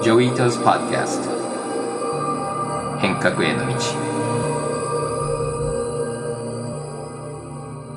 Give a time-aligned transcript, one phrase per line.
[0.00, 1.30] Joi Ito's Podcast
[3.00, 3.74] 変革への道。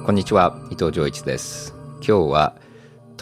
[0.03, 1.75] こんにちは伊藤穰一です。
[1.97, 2.55] 今日は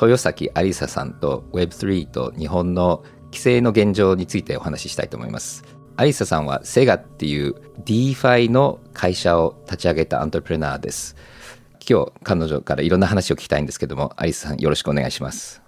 [0.01, 5.65] 豊崎亜里紗さんと Web3 と日本の規制の現状についてお話ししたいと思います。
[5.97, 11.17] アリサさんは Cega っていう DeFi の会社を立ち上げたアントレプレナーです。
[11.87, 15.61] 今日彼女からいろんな話を聞きたいんですけどもアリサさんよろしくお願いします。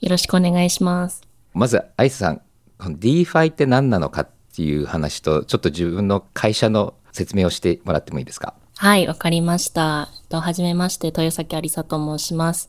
[0.00, 1.25] よろしくお願いします
[1.56, 2.42] まずアリサさん
[2.78, 8.54] この DeFi って何なのかっていう話とちょっと自分の会社の説明をしてもらってもいいですか？
[8.78, 10.10] はい、わかりました。
[10.30, 12.68] はじめまして、豊崎ありさと申します。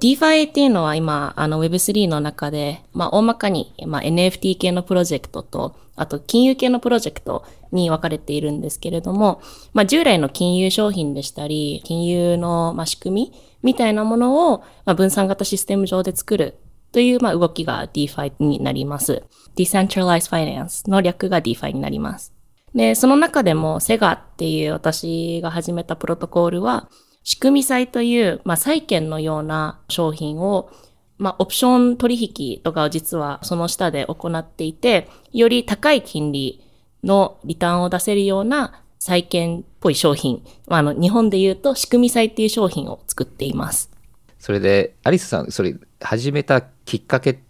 [0.00, 9.40] DeFi っていうのは今、あの Web3 の中で、まあ大まかに、まあ、NFT 系のプロジェクトと、あと金融系のプロジェクトに分かれているんですけれども、
[9.72, 13.32] まあ従来の金融商品でしたり、金融の、まあ、仕組み
[13.62, 16.58] みたいなものを、まあ、分散型システム上で作る
[16.96, 19.22] という、まあ、動きが DeFi になります。
[19.54, 22.32] Decentralized Finance の略が DeFi になります。
[22.74, 26.88] で、その中でも SEGA っていう私が始めたプロトコールは、
[27.22, 30.70] 仕組み債という、まあ、債券のような商品を、
[31.18, 36.64] まあ、オプション取引とかを実はその下で行っていて、より高い金利
[37.04, 43.90] のリターンを出せるような債券っぽい商品、まあ、あの、日本で言うと仕組み債っていう商品を作っています。
[44.38, 47.40] それで、アリスさん、それ始めたきっかけ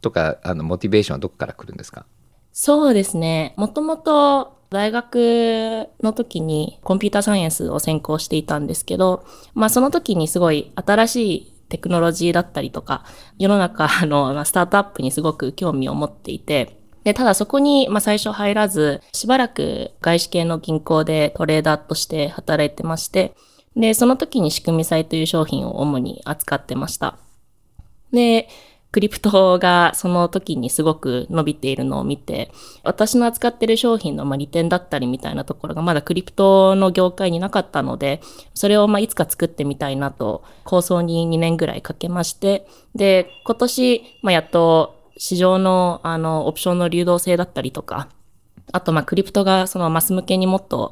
[0.00, 2.06] とか、あの、モチベーションはどこから来るんですか？
[2.52, 3.54] そうですね。
[3.56, 13.04] もともと大学の時にコンピューターサイエンスを専攻していたんですけど、まあその時にすごい新しいテクノロジーだったりとか、
[13.38, 23.34] 世の中 のスタートアップにすごく興味を持っていて、で、ただそこに、まあ最初入らず、しばらく外資系の銀行でトレーダーとして働いてまして、
[23.76, 27.16] で、その時に仕組み債という商品を主に扱ってました。
[28.12, 28.48] で、
[28.92, 32.50] クリプトがその時にすごく伸びているのを見て、
[32.82, 38.20] 私の扱ってる商品のま利点だったりみたいなところがまだクリプトの業界になかったので、
[38.52, 42.66] それをまいつか作ってみたいなと構想に2年ぐらいかけまして、
[42.96, 48.08] で、今年、まやっと市場のあのオプションの流動性だったりとか、
[48.72, 50.90] あとまクリプトがそのマス向けにもっと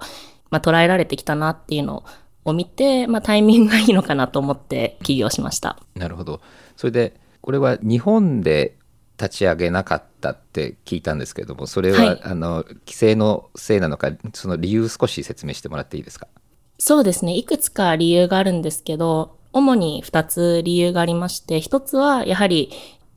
[0.51, 2.05] ま捉えられてきたなっていうの
[2.45, 5.79] を見て、まあ、タイミングがいいのかなと思って起業しました。
[5.95, 6.41] なるほど。
[6.79, 8.77] それでこれは日本で
[9.21, 16.29] 立ち上げなかったって聞いたんですけれどもそれは、はい、あの規制のせいなのかその理由少し説明してもらっていいですか？
[16.79, 17.35] そうですね。
[17.35, 22.71] いくつか理由があるんですけど主に2つ理由がありまして1つはやはり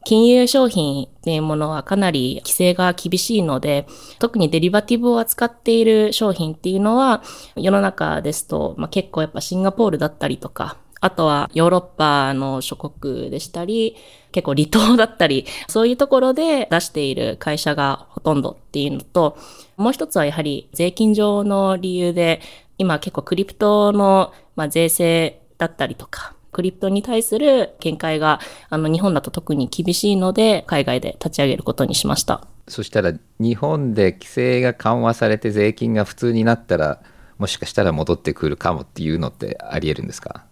[0.03, 3.85] 金融商品っていうものはかなり規制が厳しいので、
[4.17, 7.21] 特にデリバティブを扱っている商品っていうのは、
[7.55, 13.95] 世の中ですと、まあ、結構やっぱシンガポールだったりとか、あとはヨーロッパの諸国でしたり、
[14.31, 19.37] 結構離島だったり、そういうところで出している会社がほとんどっていうのと、
[19.77, 22.39] もう一つはやはり税金上の理由で、
[22.77, 32.45] 今結構クリプトの、まあ、税制だったりとか、クリプトに対する見解が、あの、日本だと特に厳しいので、海外で立ち上げることにしました。
[32.67, 37.01] そしたら、日本で規制が緩和されて税金が普通になったら、
[37.37, 40.45] もしかしたら戻ってくるかもっていうのってあり得るんですか？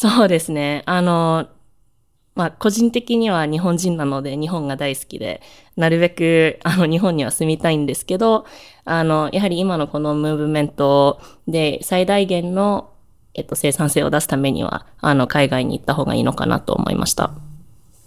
[0.00, 0.82] そうですね。
[0.86, 1.46] あの、
[2.34, 5.42] まあ、個人的には日本人なので日本が大好きで、
[5.76, 8.46] なるべくあの日本には住みたいんですけど、
[8.86, 12.94] あの、やはり今のこのムーブメントで最大限の、
[13.34, 17.32] えっと、生産性を出すためには、あの、海外に行った方がいいのかなと思いました。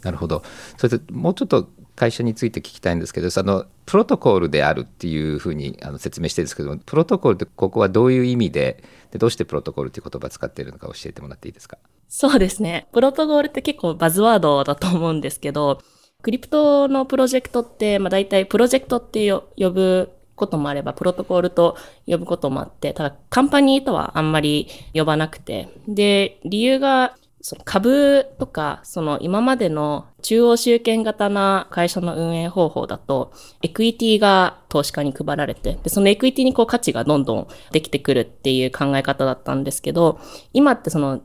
[0.02, 0.42] なるほど。
[0.78, 11.78] それでもうちょっと会社について聞きたいんですけど、そのプロトコールであるっていうふうにあの説明してるんですけども、プロトコールってここはどういう意味で、でどうしてプロトコールっていう言葉を使っているのか教えてもらっていいですか？
[12.10, 12.88] そうですね。
[12.94, 15.82] プロトコールって結構バズワードだと思うんですけど、
[16.22, 21.78] クリプトのプロジェクトって、まあ大体プロジェクトって呼ぶこともあれば、プロトコールと
[22.08, 40.22] 呼ぶこともあって、ただカンパニーとはあんまり呼ばなくて、で、理由がその株とか、その今までの中央集権型な会社の運営方法だと、エクイティが投資家に配られて、で、そのエクイティにこう価値がどんどんできてくるっていう考え方だったんですけど、
[40.54, 41.22] 今ってその、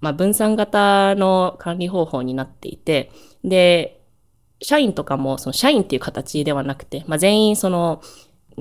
[0.00, 3.10] まあ、分散型の管理方法になっていて、
[3.42, 4.00] で、
[4.62, 8.00] 社員とかもその社員っていう形ではなくて、まあ、全員その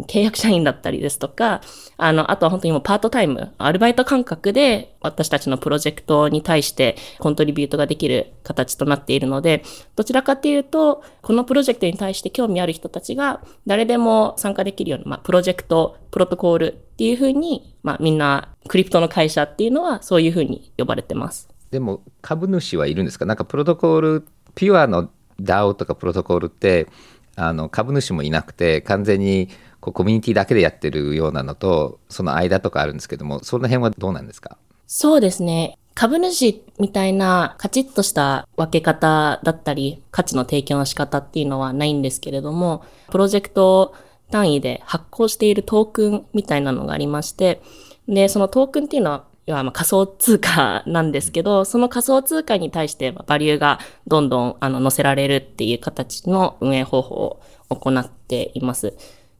[0.03, 1.61] 契約社員だったりですとか、
[1.97, 9.63] あの、あとは本当にもうパートタイム、アルバイト感覚で私たちのプロジェクトに対してコントリビュートができる形となっているので、
[9.95, 21.49] どちらかっていうと、このプロジェクトに対して興味ある人たちが誰でも参加できるような、まあ、プロジェクト、プロトコールっていうふうに、まあ、みんなクリプトの会社っていうのはそういうふうに呼ばれてます。
[21.71, 23.25] でも株主はいるんですか？
[23.25, 25.09] なんかプロトコール、ピュアの
[25.39, 26.87] DAO とかプロトコールって
[27.35, 29.49] あの株主もいなくて完全に
[29.87, 34.57] こうコミュニティだけでやってるようなのとその間とかあるんですけどもその辺はどうなんですか？
[34.85, 35.77] そうですね。
[35.95, 43.95] 株主みたいなカチッとした分け方だったり、価値の提供の仕方っていうのはないんですけれども、プロジェクト
[44.29, 47.63] 単位で発行しているトークンみたいなのがありまして、
[48.07, 58.93] で、そのトークンっていうのは、要はま仮想通貨なんですけど、その仮想通貨に対してバリューがどんどんあの載せられるっていう形の運営方法を行っています。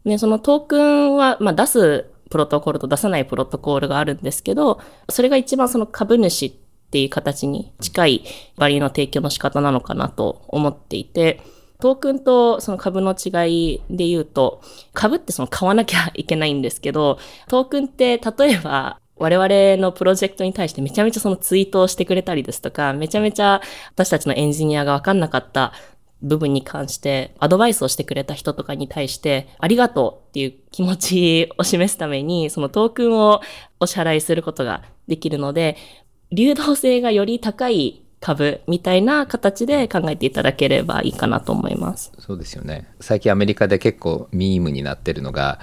[0.07, 6.51] で、そのトークンは、ま出すプロトコルと出さないプロトコルがあるんですけど、それが一番その株主っ
[6.91, 8.23] ていう形に近い
[8.57, 11.41] バリューの提供の仕方なのかなと思っていて、
[11.79, 14.61] トークンとその株の違いで言うと、
[14.93, 23.61] 株ってその買わなきゃいけないんですけど、トークンって例えば我々のプロジェクトに対してめちゃめちゃそのツイートをしてくれたりですとか、めちゃめちゃ
[23.93, 25.73] 私たちのエンジニアがわかんなかった
[26.21, 33.41] 部分に関してアドバイスをしてくれた人とかに対してありがとうっていう気持ちを示すためにそのトークンを
[33.79, 35.77] お支払いすることができるので
[36.31, 42.11] 流動性がより高い株みたいな形で考えていただければいいかなと思います。
[42.17, 42.89] そうですよね。
[42.99, 45.59] 最近アメリカで結構ミームになってるのが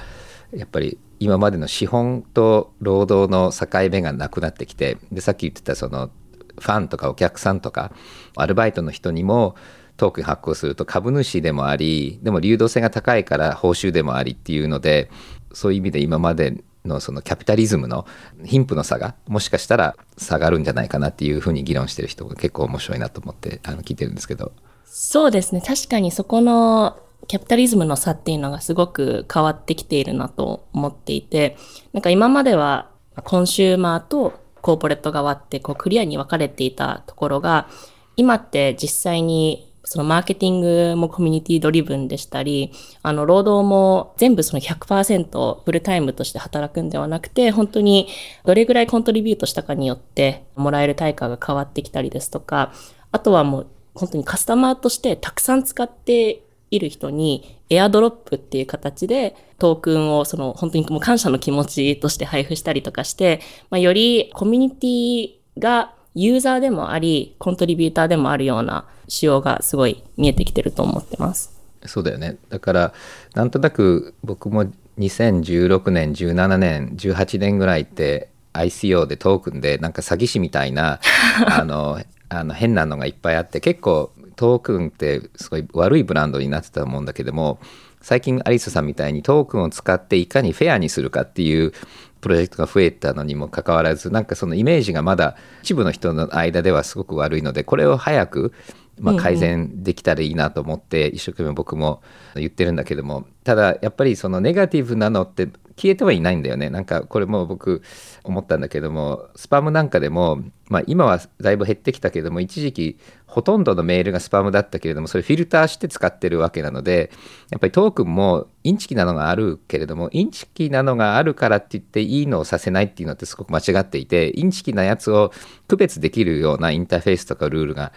[0.53, 6.11] やっぱり今までの資本と労働の境目がなくなってきてでさっき言ってたその
[6.59, 7.93] ファンとかお客さんとか
[8.37, 9.57] アルバイトの人にも
[9.97, 15.11] トークン発行すると株主でもありでも流動性が高いから報酬でもありっていうので
[15.53, 18.07] そういう意味で今までのそのキャピタリズムの
[18.45, 24.53] 貧富の差がもしかしたら下がるんじゃないかなっていうふうに議論してる人が結構面白いなと思ってあの聞いてるんですけど。
[24.85, 25.61] そうですね。
[25.61, 31.57] 確かにそこのキャピタリズムの差っていうのがすごく変わってきているなと思っていて
[31.93, 32.91] なんか今までは
[33.25, 37.69] コンシューマーとコーポレート側ってこうクリアに分かれていたところが
[38.17, 42.73] 今って実際にそのマーケティングもコミュニティドリブンでしたり、
[43.03, 48.09] あの、労働も全部その100%フルタイムとして働くんではなくて、本当に
[48.45, 52.73] どれぐらいコントリビュートしたかによってもらえる対価が変わってきたりですとか、
[53.13, 63.41] あとはもう本当にカスタマーとしてたくさん使っている人にエアドロップっていう形でトークンをその本当にもう感謝の気持ちとして配布したりとかして、
[63.71, 71.53] まあ、よりコミュニティがユーザーでもあり、コントリビューターでもあるような仕様がすごい見えてきてると思ってます。
[71.87, 72.37] そうだよね。
[72.49, 72.95] だから、
[73.35, 74.65] なんとなく僕も
[74.99, 81.01] 2016年、17年、18年ぐらいって ICO でトークンでなんか詐欺師みたいな
[81.47, 87.59] あのあの変なのがいっぱいあって結構トークンってすごい悪いブランドになってたと思うんだけども
[88.05, 91.73] 最近アリスさんみたいにトークンを使っていかにフェアにするかっていう
[92.21, 98.53] プロジェクトが増えたのにもかかわらずなんかそのイメージがまだ一部の人の間ではすごく悪いのでこれを早く
[99.01, 102.03] まあ改善できたらいいなと思って一生懸命僕も
[102.35, 106.71] 言ってるんだけどもただやっぱりそのネガティブなのって消えてはいないんだよね。
[106.71, 107.83] なんかこれも僕
[108.23, 117.11] 思ったんだけどもスパムなんかでも、まあ、今はだいぶ減ってきたけども一時期ほとんどのメールがスパムだったけれどもそれフィルターして使ってるわけなので
[117.51, 125.33] やっぱりトークンもインチキなのがあるけれどもインチキなのがあるからって言っていいのをさせないっていうのってすごく間違っていてインチキなやつを
[125.67, 127.93] 区別できるようなインターフェースとかルールが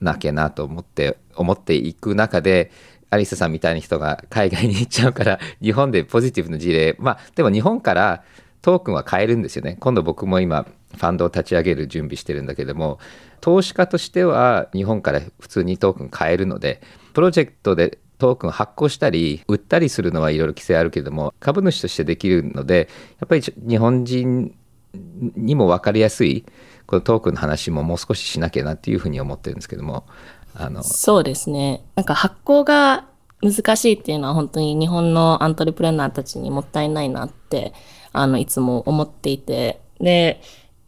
[0.00, 2.70] なきゃなと思って思っていく中で
[3.10, 8.22] アリスさんみたいな人が海外に行っちゃうから 日本でポジティブな事例まあでも日本から
[8.62, 9.76] トークンは買えるんですよね。
[9.80, 12.98] 今度僕も今ファンドを立ち上げる準備してるんだけども
[13.40, 16.82] 投資家としては日本から普通にトークン買えるので
[17.14, 22.88] プロジェクトでトークン発行したり売ったりするのはいろいろ規制あるけども株主としてできるので
[23.20, 24.54] やっぱり日本人
[25.36, 26.44] にも分かりやすい
[26.86, 30.06] このトークンの話ももう少ししなきゃなっていうふうに思ってるんですけども
[30.54, 30.82] あの。
[30.82, 31.84] そうですね。
[31.94, 33.06] なんか発行が
[33.42, 37.72] 難しいっていうのは本当に日本のアントレプレナーたちにもったいないなって
[38.12, 40.40] あのいつも思っていてで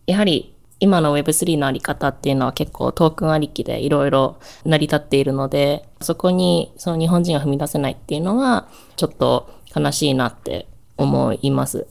[0.06, 10.66] やはり今の Web3 のあり方っていうのは結構トークンありきでいろいろ成り立っているのでそこにその日本人が踏み出せないっていうのはちょっと悲しいなって
[10.96, 11.86] 思います。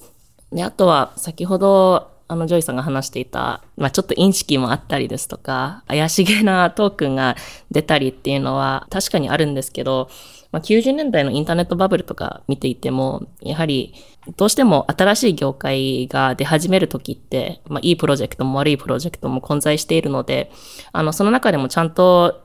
[0.52, 7.36] で、あとは先ほどあの、ジョイさんが話していた、まあ、ちょっとインチキもあったりですとか、怪しげなトークンが
[7.72, 10.10] 出たりっていうのは確かにあるんですけど、
[10.52, 13.94] まあ、90年代のインターネットバブルとか見ていても、やはり
[14.38, 20.52] どうしても新しい業界が出始めるときって、まあ、いいプロジェクトも悪いプロジェクトも混在しているので、
[20.92, 22.44] あの、その中でもちゃんと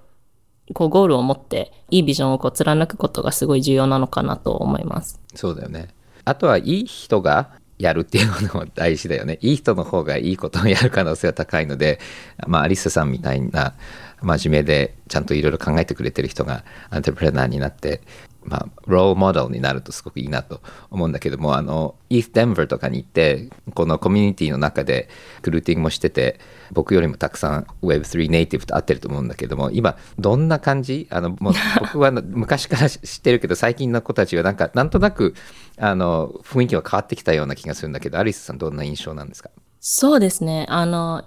[0.75, 5.21] こうゴールを持っていいビジョンをこう貫くことがすごい重要なのかなと思います。
[5.35, 5.89] そうだよね。
[6.25, 9.39] あとはいい人がやるっていうのも大事だよね。
[9.43, 12.01] いい人の方がいいことをやる可能性は高いので、
[12.47, 13.75] まあ、アリスさんみたいな
[14.23, 18.01] 真面目でちゃんといろいろ考えてくれてる人がアントレプレナーになって
[18.49, 25.09] まあ、ローモデルになるとすごくいいなと思うんだけども、あの、イース・デンバーとかに行って、このコミュニティの中で
[25.43, 26.39] クルーティングもしてて、
[26.71, 31.09] 僕よりもたくさん Web3 ネイティブと会ってると思うんだけども、今、どんな感じ？
[31.11, 35.35] あの、もう 僕は昔から知ってるけど、最近の子たちはなんか、なんとなく、
[35.77, 39.51] あの、雰囲気は変わってきたような気がするんだけど、アリスさんどんな印象なんですか？
[39.81, 40.67] そうですね。
[40.69, 41.25] あの、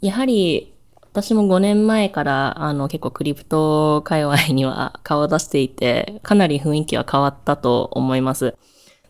[0.00, 0.72] やはり
[1.12, 8.56] 私も5年前から、あの、結構クリプト界隈には 顔を出していて、かなり雰囲気は変わったと思います。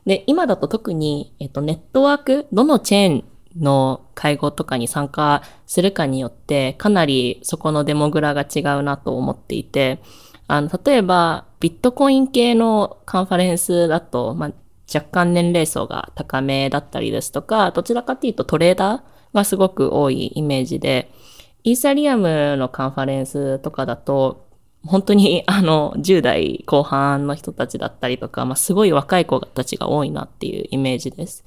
[0.04, 3.24] で、今だと特に、えっと、ネットワーク、どのチェーン
[3.56, 10.00] の会合とかに参加するかによって、かなりそこのデモグラが違うなと思っていて、
[10.48, 14.50] あの、例えば、ビットコイン系のカンファレンスだと、まあ、
[14.92, 21.12] 若干年齢層が高めだったりですとか、どちらかというとトレーダーがすごく多いイメージで、
[21.64, 24.48] イーサリアムのカンファレンスとかだと、
[24.84, 31.44] 本当に あの10代後半の人たちだったりとか、まあ、すごい若い子たちが多いなっていうイメージです。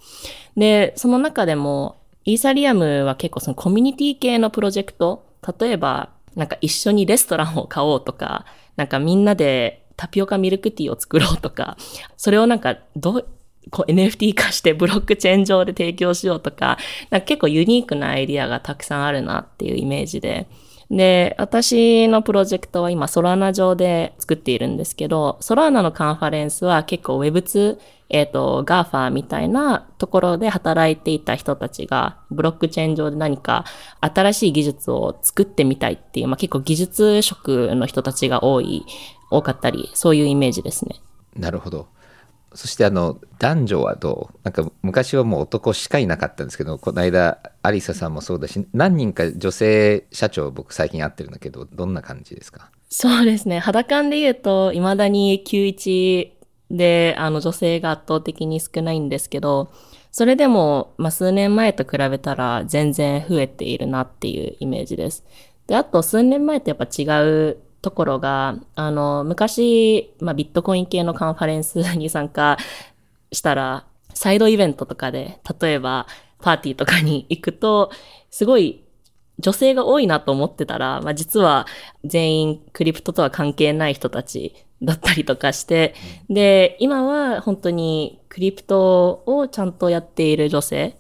[0.56, 5.26] で、その中でも、イーサリアムは結構そのコミュニティ系のプロジェクト、
[5.60, 8.46] 例えば、なんか一緒にレストランを買おうとか、
[8.78, 11.78] なんかみんなでタピオカミルクティーを作ろうとか、
[12.18, 13.28] それをなんかどう、
[13.72, 16.78] こう NFT 化してブロックチェーン上で提供しようとか、
[17.10, 20.48] なんか結構ユニークなアイディアがたくさんあるなっていうイメージで。
[20.92, 27.78] で、私のプロジェクトは今ソラーナ上で作っているんですけど、ソラーナのカンファレンスは結構 Web2、
[28.10, 33.66] えっ、ー、と、GAFA みたいなところで働いていた人たちが、ブロックチェーン上で何か
[34.00, 38.86] 新しい技術を作ってみたいっていう、まあ、結構技術職の人たちが多い、
[39.32, 40.98] 多かったり、そういうイメージですね。
[41.36, 41.88] なるほど。
[42.56, 44.38] そしてあの男女はどう？
[44.44, 52.72] なんか昔はもう男しかいなかったんですけどこの間アリサさんもそうだし何人か女性社長僕最近会ってるんだけどどんな感じですか？
[52.90, 53.60] そうですね。
[53.60, 56.32] 肌感で言うといまだに91
[56.72, 59.72] であの女性が圧倒的に少ないんですけど
[60.12, 65.26] それでも、まあ、数年前と比べたら全然増えているなっていうイメージです。
[65.68, 67.04] で、あと数年前とやっぱ違
[67.52, 72.58] うところが、あの、昔、まあ、ビットコイン系のカンファレンスに参加
[73.32, 76.08] したら、サイドイベントとかで、例えば、
[76.42, 77.92] パーティーとかに行くと、
[78.32, 78.84] すごい
[79.38, 81.68] 女性が多いなと思ってたら、まあ、実は
[82.04, 85.94] 全員クリプトとは関係ない人たちだったりとかして、
[86.28, 90.98] で、今は本当にクリプトをちゃんとやっている女性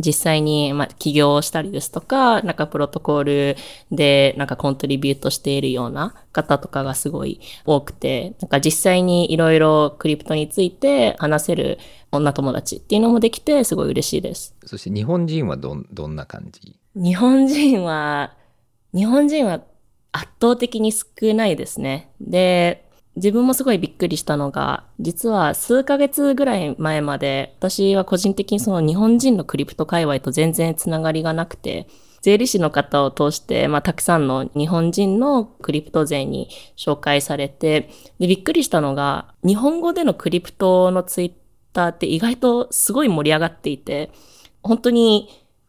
[0.00, 3.56] 実際に、まあ、起業したりですとか、なんかプロトコール
[3.90, 11.78] でなんかコントリビュートしているような方とかがすごい多くて、なんか実際にいろいろクリプトについて話せる
[12.10, 14.54] 女友達っていうのもできてすごい嬉しいです。
[14.64, 16.76] そして日本人はど、どんな感じ？
[16.94, 18.34] 日本人は、
[18.94, 19.62] 日本人は
[20.12, 22.10] 圧倒的に少ないですね。
[22.20, 22.84] で、
[23.16, 31.86] 自分もすごいびっくりしたのが、実は数ヶ月ぐらい前まで、私は個人的にその日本人のクリプト界隈と全然つながりがなくて、
[32.22, 41.32] 税理士の方を通して、まあ、たくさんの日本人のクリプト税に紹介されて、で、びっくりしたのが、日本語でのクリプトのツイッ
[41.72, 44.10] ターって意外とすごい盛り上がっていて、
[44.62, 45.28] 本当に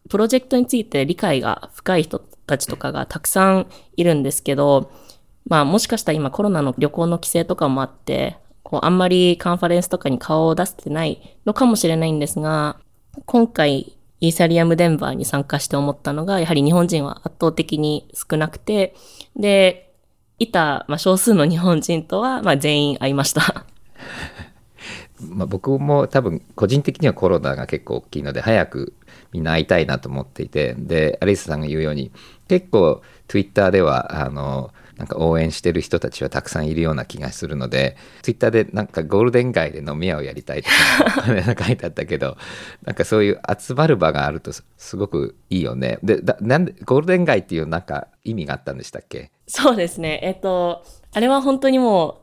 [0.10, 4.92] プロジェクトについて理解が深い人たちとかがたくさんいるんですけど、
[5.48, 12.78] まあもしかしたら今コロナの旅行の規制とかもあって、こうあんまりカンファレンスとかに顔を出せてないのかもしれないんですが、
[13.26, 18.96] 今回イーサリアムデンバーに参加して思ったのが、やはり日本人は圧倒的に少なくて、
[19.36, 19.94] で、
[20.40, 23.66] いた、まあ、少数の日本人とは、まあ、全員会いました。
[25.30, 28.94] まあ僕も多分個人的にはコロナが結構大きいので早く
[29.32, 32.12] みんな会いたいなと思っていてでアリスさんが言うように
[32.50, 34.74] 結構 Twitter ではあの
[35.04, 42.38] なんか応援してる人たちはたくさんいるような気がするので、ツイッターでなんかゴールデン街で飲み屋をやりたいとか、書いてあったけど、
[42.86, 46.00] なんかそういう集まる場があるとすごくいいよね。
[46.04, 49.30] で、なんで、ゴールデン街っていうなんか意味があったんでしたっけ？
[49.46, 50.22] そうですね。
[50.24, 52.22] えっと、あれは本当にも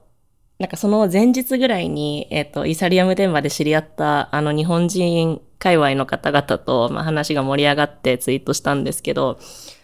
[0.59, 9.39] う、なんかその前日ぐらいに、えっと、イサリアム電話で知り合ったあの日本人界隈の方々と、まあ、話が盛り上がってツイートしたんですけど、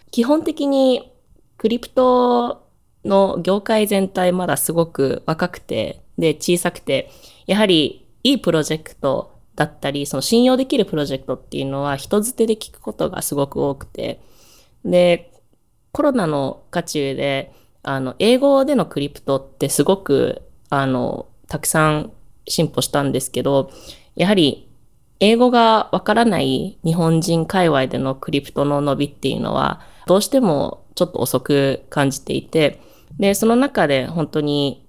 [0.09, 1.13] 基本的に
[1.57, 2.66] クリプト
[3.07, 7.09] の業界全体まだすごく若くて、で、小さくて、
[7.45, 14.21] やはりいいプロジェクトだったり、その信用できるプロジェクトっていうのは人づてで聞くことがすごく多くて、
[14.85, 15.31] で、
[15.91, 22.11] コロナの渦中で、あの、英語でのクリプトってすごく、あの、たくさん
[22.47, 23.71] 進歩したんですけど、
[24.15, 24.69] やはり
[25.19, 32.81] 英語がわからない日本人界隈でのクリプトの伸びっていうのは、どうしてもちょっと遅く感じていて、
[33.19, 34.87] で、その中で本当に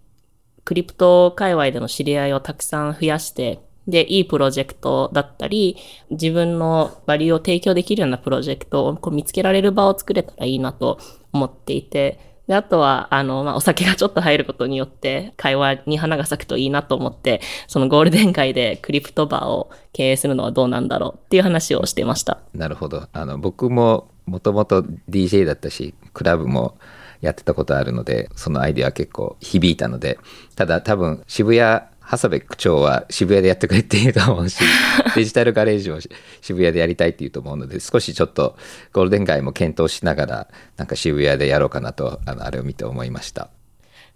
[0.65, 5.77] クリプト界隈での知り合いをたくさん増やして、で、いいプロジェクトだったり、
[6.11, 10.99] 自分のバリューを提供できるようなプロジェクトをこう見つけられる場を作れたらいいなと
[11.33, 22.41] 思っていて、で、あとは、あの、まあ、お酒がちょっと入ることによって、会話に花が咲くといいなと思って、そのゴールデン街でクリプトバーを経営するのはどうなんだろうっていう話をしてました。
[22.55, 23.09] なるほど。
[23.13, 26.77] あの、僕ももともと DJ だったし、クラブも
[27.21, 30.19] やってたことあるので、そのアイデアは結構響いたので、
[30.57, 34.63] ただ多分渋谷長谷部区長は渋谷でやってくれって言うと思うし、
[35.15, 35.99] デジタルガレージを
[36.41, 38.57] 渋谷でやりたいって言うと思うので、少しちょっと
[38.95, 40.49] ゴールデン街も検討しながら、
[40.79, 43.51] なんか渋谷でやろうかなと、あの、あれを見て思いました。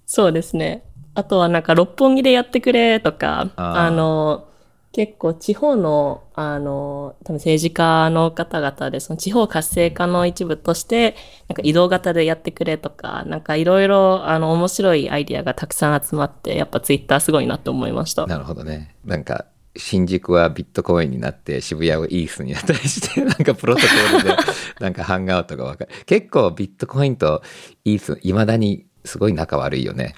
[0.07, 0.85] そうですね。
[1.15, 4.49] あとはなんか六本木でやってくれとか、あの、
[4.93, 11.17] 結構地方の、あの、多分政治家の方々で、その地方活性化の一部として、
[11.49, 18.27] なんか移動型でやってくれとか、なんかいろいろ、あの、面白いアイディアがたくさん集まって、やっぱツイッターすごいなと思いました。
[18.27, 18.95] なるほどね。
[19.05, 24.37] なんか、新宿はビットコインになって渋谷はイースになったりして なんかプロトコルで
[24.81, 27.43] なんかハンガウトが分かる結構ビットコインと
[27.85, 30.15] イースいまだにすごい仲悪いよね。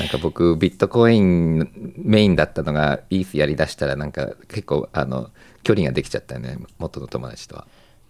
[0.00, 5.30] なんか僕ビットコインメインだったのがイースやりだしたらなんか結構あの
[5.62, 7.66] 距離ができちゃったよね元の友達とは。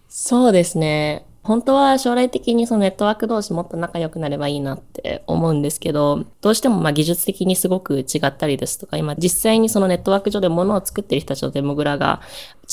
[0.09, 1.27] そうですね。
[1.43, 12.21] 本当は将来的にそのネットワーク同士もっと仲良くなればいいなって思うんですけど、どうしてもまあ技術的にすごく違ったりですとか、今実際にそのネットワーク上で物を作ってる人たちのデモグラが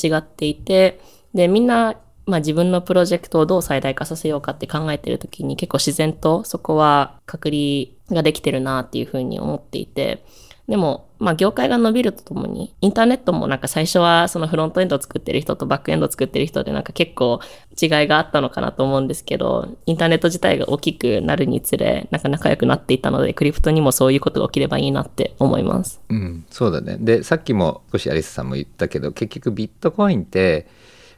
[0.01, 0.99] 違っていて、
[1.33, 1.95] で、みんな
[2.29, 10.23] まあ自分のプロジェクトをどう最大化させようかって考えてるときに結構自然とそこは隔離ができてるなっていうふうに思っていて、
[10.69, 17.39] でも、まあ業界が伸びるとともに、インターネットもなんか最初はそのフロントエンドを作ってる人とバックエンドを作ってる人でなんか結構
[17.81, 25.99] 違いがあったのかなと思うんですけど、インターネット自体が大きくなるにつれ、なんか仲良くなっていたので、クリプトにもそういうことが起きればいいなって思います。
[26.07, 26.97] うん、そうだね。
[26.99, 30.67] で、さっきも少しアリサさんも言ったけど、結局ビットコインって、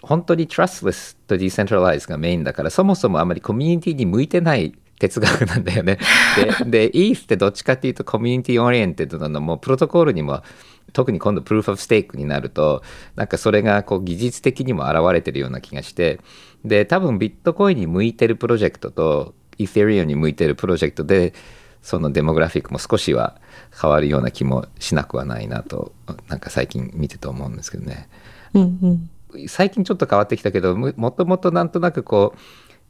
[0.01, 5.97] 本当に trustless と decentralize がメインだからそもそもあまりコミュニティに向いてない哲学なんだよね。
[6.69, 10.43] で、で ETH ってどっちかっていうと community oriented なのもプロトコールにも
[10.93, 12.83] 特に今度 proof of stake になると
[13.15, 16.19] なんかそれがこう技術的にも現れてるような気がして
[16.65, 21.33] で多分ビットコインに向いてるプロジェクトとイーセリアに向いてるプロジェクトで
[21.81, 23.39] その demographic も少しは
[23.79, 25.93] 変わるような気もしなくはないなと
[26.27, 28.07] なんか最近見てて思うんですけどね。
[28.53, 29.09] うんうん
[29.47, 32.39] 最近ちょっと変わってきたけどもともとなんとなくこう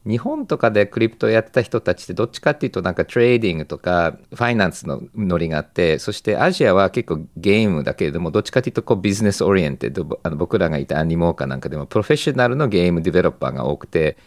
[0.09, 14.17] 日本とかでクリプトやってた人たちってどっちかっていうとなんかトレーディングとかファイナンスのノリがあってそしてアジアは結構ゲームだけれどもどっちかっていうとこう business oriented あの僕らがいた Animoca なんかでもプロフェッショナルの game developer が多くて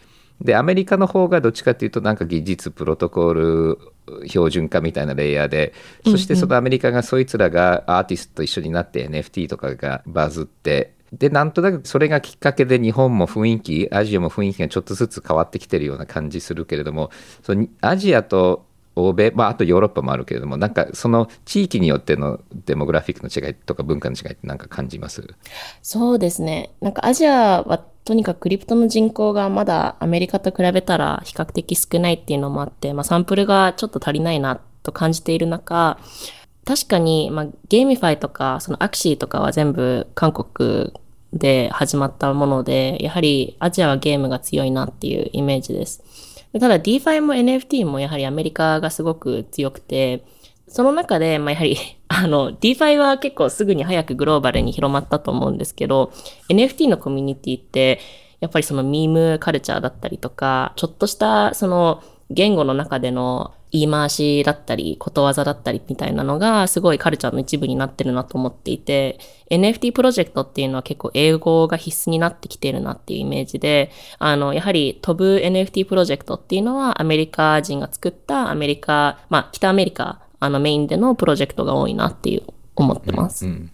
[0.41, 3.79] でアメリカの方がどっちかっていうとなんか技術プロトコール
[4.27, 5.73] 標準化みたいなレイヤーで
[6.05, 17.09] そしてそのアメリカがそいつらがアーティストと一緒になって NFT とかがバズってで、なんとなくそれがきっかけで日本も雰囲気、アジアも雰囲気がちょっとずつ変わってきてるような感じするけれども、
[17.41, 25.21] そのアジアと欧米、まあ、あとヨーロッパもあるけれども、なんかその地域によってのデモグラフィックの違いとか文化の違いってなんか感じます？
[25.81, 26.71] そうですね。
[26.81, 35.99] なんかアジアはとにかくクリプトの人口がまだアメリカと比べたら比較的少ないっていうのもあって、まあ、サンプルがちょっと足りないなと感じている中、
[36.65, 40.93] 確かに、まあ、 GameFi とか、その Axie とかは全部韓国
[41.35, 46.03] で始まったもので、やはりアジアはゲームが強いなっていうイメージです。
[46.59, 50.25] ただ DeFi も NFT もやはりアメリカがすごく強くて、
[50.67, 56.11] その中で、まあ、やはり、 あの、DeFi は結構すぐに早くグローバルに広まったと思うんですけど、
[56.49, 57.99] NFT のコミュニティって、
[58.39, 69.19] やっぱりそのミームカルチャーだったりとか、ちょっとしたその言語の中での言い回しだったり、ことわざだったりみたいなのがすごいカルチャーの一部になってるなと思っていて、
[69.51, 82.43] NFT プロジェクトっていうのは結構英語が必須になってきてるなっていうイメージで、あの、やはり飛ぶ NFT プロジェクトっていうのはアメリカ人が作ったアメリカ、まあ北アメリカ、あのメインでのプロジェクトが多いなっていう
[82.75, 83.45] 思ってます。
[83.45, 83.71] うんうん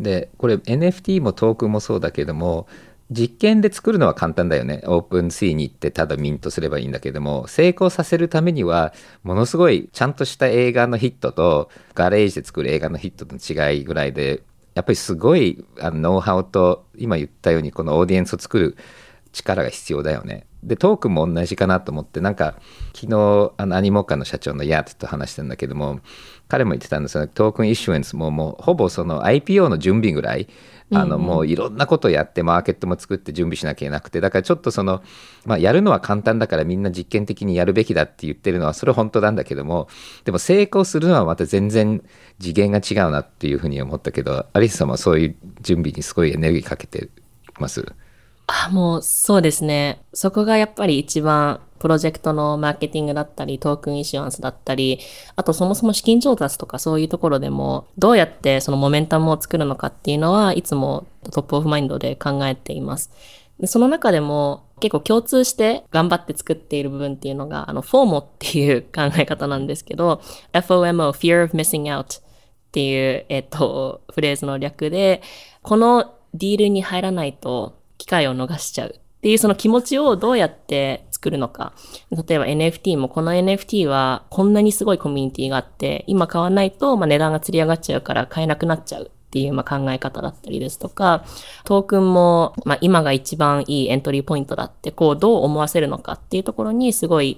[0.00, 2.66] でこれ NFT もトークンもそうだけども
[3.10, 4.82] 実験で作るのは簡単だよね。
[4.86, 8.94] OpenSea に行ってただミントすればいいんだけども、成功させるためには、
[9.24, 14.42] ものすごいちゃんとした映画のヒットと、ガレージで作る映画のヒットの違いぐらいで、
[14.74, 18.76] やっぱりすごいあのノウハウと、今言ったようにこのオーディエンスを作る
[19.32, 20.46] 力が必要だよね。
[20.62, 22.56] でトークンも同じかなと思ってなんか
[22.94, 26.00] 昨日あのアニモカの社長のヤーと話したんだけども
[26.48, 30.48] 彼も言ってたんですよトークンイシュエンスももうほぼその IPO の準備ぐらい
[30.92, 35.02] あのもういろんなことをやってマーケットも作って準備しなきゃいけなくてだからちょっとその、
[35.44, 39.88] まあ、やるのは簡単だからみんな実験的にやるべきだって言ってるのはそれは本当なんだけども
[40.24, 42.02] でも成功するのはまた全然
[42.40, 47.08] 次元が違うなっていうふうに思ったけどアリスさんはそういう準備にすごいエネルギーかけて
[47.60, 47.94] ます
[48.50, 50.02] あ、もうそうですね。
[50.12, 54.98] そこがやっぱり一番プロジェクトのマーケティングだったり、トークンイシュアンスだったり、
[55.36, 63.10] あとそもそも資金調達とかそういうところでも、どうやってそのモメンタムを作るのかっていうのは、いつもトップオフマインドで考えています。
[63.60, 70.20] でその中でも結構共通して頑張って作っている部分っていうのが、あの、フォーモっていう考え方なんですけど、
[70.52, 72.22] FOMO, Fear of Missing Out っ
[72.72, 75.22] ていう、えっと、フレーズの略で、
[75.62, 81.74] このディールに入らないと機会を逃しちゃうっていうその気持ちをどうやって作るのか。
[82.10, 89.10] 例えば NFT もこの NFT はこんなにすごいコミュニティがあって、今買わないとま値段が釣り上がっちゃうから買えなくなっちゃう。
[89.30, 91.24] っていうま考え方だったりですとか、
[91.64, 97.36] トークンもま今が一番いいエントリーポイントだってこうどう思わせるのかっていうところにすごい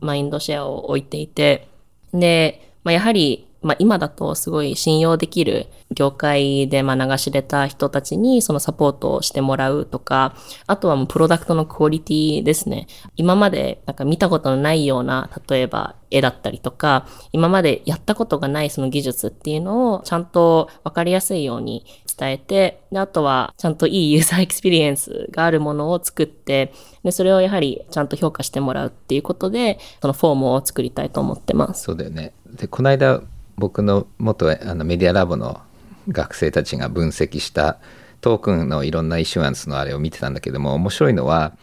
[0.00, 1.68] マインドシェアを置いていて、
[2.12, 10.34] で、まあ、やはりまあ、今だとすごい信用できる業界でまあ流し出た人たちにそのサポートをしてもらうとか、
[10.66, 12.86] あとはもうプロダクトのクオリティですね。
[13.16, 21.84] 今までなんか見たことのないような、例えば絵だったりとか、今までやったことがないその技術っていうのをちゃんとわかりやすいように
[22.18, 31.84] 伝えて、で、あとはちゃんといいユーザーエクスペリエンスがあるものを作って、で、それをやはりちゃんと評価してもらうっていうことで、その FOMO を作りたいと思ってます。
[31.84, 32.32] そうだよね。
[32.46, 33.20] で、この間
[33.60, 35.60] 僕の元あのメディアラボの
[36.08, 37.78] 学生たちが分析した
[38.22, 41.56] トークンのいろんなイシュアンスのあれを見てたんだけども面白いのは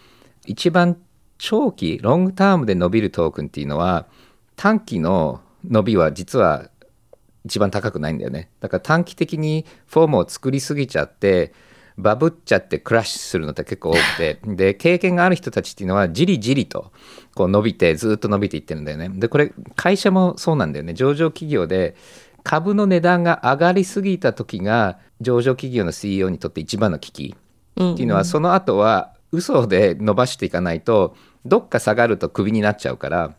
[0.45, 0.95] 一番
[1.39, 4.05] 長期ロングタームで伸びるトークンっていうのは
[4.55, 6.69] 短期の伸びは実は
[7.45, 8.49] 一番高くないんだよね。
[8.60, 11.53] だから短期的にフォームを作りすぎちゃって
[11.97, 16.91] バブっちゃってクラッシュするのって結構多くて で経験がある人たちっていうのはじりじりと
[17.36, 19.10] こう伸びてずっと伸びていってるんだよね。
[19.10, 20.93] でこれ会社もそうなんだよね。
[20.93, 21.95] 上場企業で
[22.43, 27.36] 株の値段が上がりすぎた時が上場企業の CEO にとって一番の危機。
[27.79, 33.36] っていうのはその後は嘘で伸ばしていかないとどっか下がるとクビになっちゃうから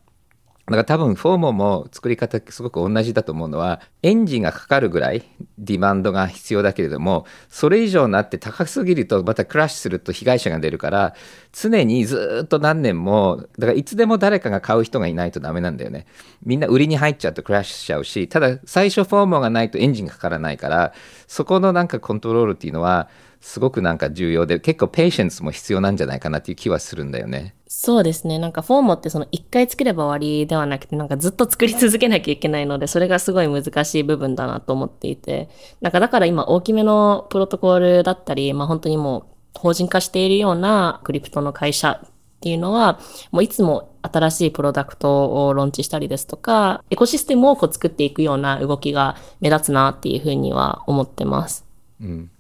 [0.69, 5.25] だから多分フォーモも作り方すごく同じだと思うのはエンジンがかかるぐらい
[5.57, 11.15] ディマンドが必要だけれどもそれ以上になって高すぎるとまたクラッシュすると被害者が出るから
[11.61, 16.07] 常にずっと何年もだからいつでも誰かが買う人がいないとダメなんだよね
[16.45, 20.93] みんな売りに入っちゃうとクラッシュしちゃうしただ最初フォーモがないとエンジンかからないから
[21.27, 23.09] そこのなんかコントロールっていうのは
[23.41, 27.55] すごくなんか重要で結構ペーシェンスも必要なんじゃないかなっていう気はするんだよね。
[27.69, 28.39] そうですね。
[28.39, 35.49] なんかフォームってその一回作れば終わりではなくて、なんかずっと作り続けなきゃいけないので、それがすごい難しい部分だなと思っていて、
[35.81, 43.01] なんかだから今大きめのプロトコルだったり、まあ本当にもう法人化しているようなクリプトの会社っていうのは、
[43.33, 51.67] もういつも新しいプロダクトをローンチしたりですとか、エコシステムをこう作っていくような動きが目立つなっていうふうには思ってます。
[52.01, 52.31] うん。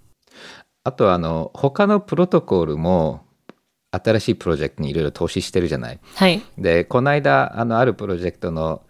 [0.85, 3.23] あとあの他のプロトコルも
[3.91, 5.99] 新しいプロジェクトにいろいろ投資してるじゃない。
[6.15, 8.83] はい、でこの間あのあるプロジェクトの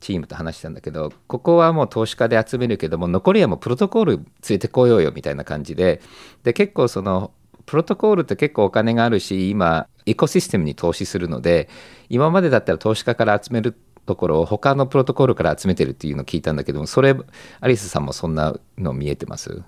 [0.00, 6.00] チームと話したんだけどここはもう投資家で集めるけども残りはもうプロトコール連れてこようよみたいな感じで
[6.42, 7.32] で結構その
[7.70, 11.68] プロトコールって結構お金があるし今エコシステムに投資するので
[12.08, 17.14] 今までだったら投資家から集めるところを他のプロトコールから集めてるっていうのを聞いたんだけどもそれ
[17.60, 19.62] アリスさんもそんなの見えてます？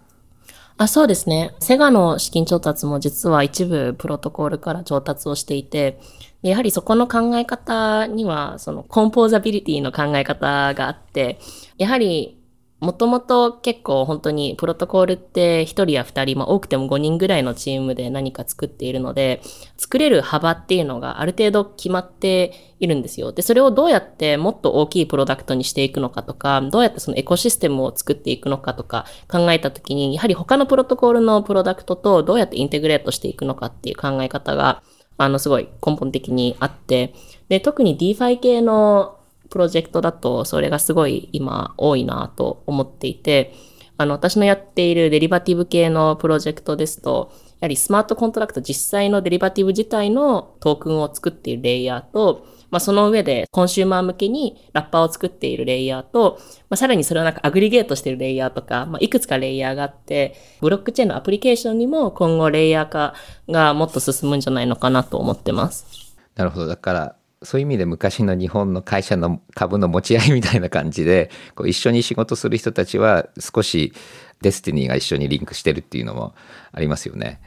[0.78, 1.54] あそうですね。
[1.60, 6.00] セガの資金調達も実は一部プロトコールから調達をしていて、
[6.40, 11.38] やはりそこの考え方には、そのコンポーザビリティの考え方があって、
[11.76, 12.41] やはり
[12.82, 19.40] もともと結構本当にプロトコールって1人や2人、まあ多くても5人ぐらいのチームで何か作っているので、
[19.76, 23.30] 作れる幅っていうのがある程度決まっているんですよ。
[23.30, 34.82] で、それをどうやってもっと大きいプロダクトにしていくのかとか、どうやってそのエコシステムを作っていくのかとか考えたときに、やはり他のプロトコールのプロダクトとどうやってインテグレートしていくのかっていう考え方が、
[35.18, 37.14] あの、すごい根本的にあって、
[37.48, 39.18] で、特に DeFi 系の
[39.52, 43.52] プロジェクトだとそれがすごい今多いなと思っていて、
[43.98, 56.38] あの、私のやっているデリバティブ系のプロジェクトですと、やはりスマートコントラクト実際のデリバティブ自体のトークンを作っているレイヤーと、まあ、その上でコンシューマー向けにラッパーを作っているレイヤーと、
[56.70, 63.14] まあ、さらにそれをなんか aggregate しているレイヤーとか、まあ、いくつかレイヤーがあって、ブロックチェーンのアプリケーションにも今後レイヤー化
[63.50, 66.16] がもっと進むんじゃないのかなと思ってます。
[66.34, 66.66] なるほど。
[66.66, 73.92] だから、そういう意味で昔の日本の会社の株の持ち合いみたいな感じで、こう一緒に仕事する人たちは少し
[74.40, 76.34] destiny が一緒にリンクしてるっていうのも
[76.72, 77.40] ありますよね。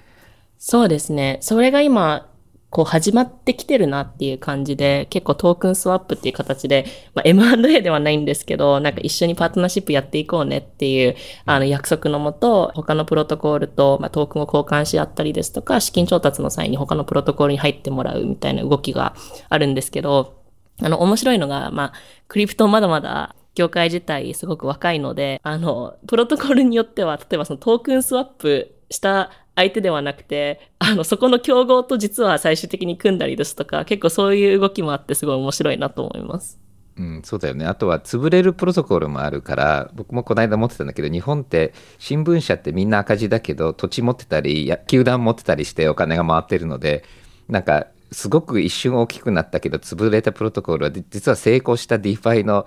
[0.58, 1.38] そうですね。
[1.42, 2.28] それが今、
[2.76, 19.16] こう始まってきてるなっていう感じで、結構 token swap っていう形で、まあ、M&A ではないんですけど、なんか一緒にパートナーシップやっていこうねっていう、あの約束のもと、他のプロトコールと、まあ、トークンを交換し合ったりですとか、資金調達の際に他のプロトコールに入ってもらうみたいな動きが
[19.48, 20.44] あるんですけど、
[20.82, 21.94] あの、面白いのが、まあ、
[22.28, 36.60] クリプトまだまだ業界自体すごく若いので、あの、プロトコルによっては、例えばそのトークンスワップした相手ではなくて、あの、そこの競合と実は最終的に組んだりですとか、結構そういう動きもあってすごい面白いなと思います。
[36.98, 37.66] うん、そうだよね。
[37.66, 47.04] あとは潰れるプロトコルもあるから、僕もこの間持ってたんだけど、日本って新聞社ってみんな赤字だけど、土地持ってたり、や球団持ってたりしてお金が回ってるので、
[47.50, 52.66] なんか、すごく一瞬大きくなったけど、潰れたプロトコルは、実は成功した DeFi の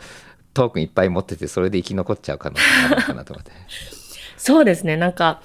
[0.52, 3.52] トークンいっぱい持ってて、それで生き残っちゃう可能性があるのかなと思って。
[4.36, 4.96] そうですね。
[4.96, 5.40] なんか、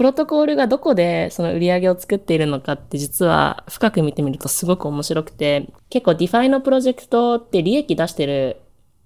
[0.00, 8.62] プロトコールがどこでその売り上げを作っているのかって実は深く見てみるとすごく面白くて、結構 DeFi のプロジェクトって利益出してる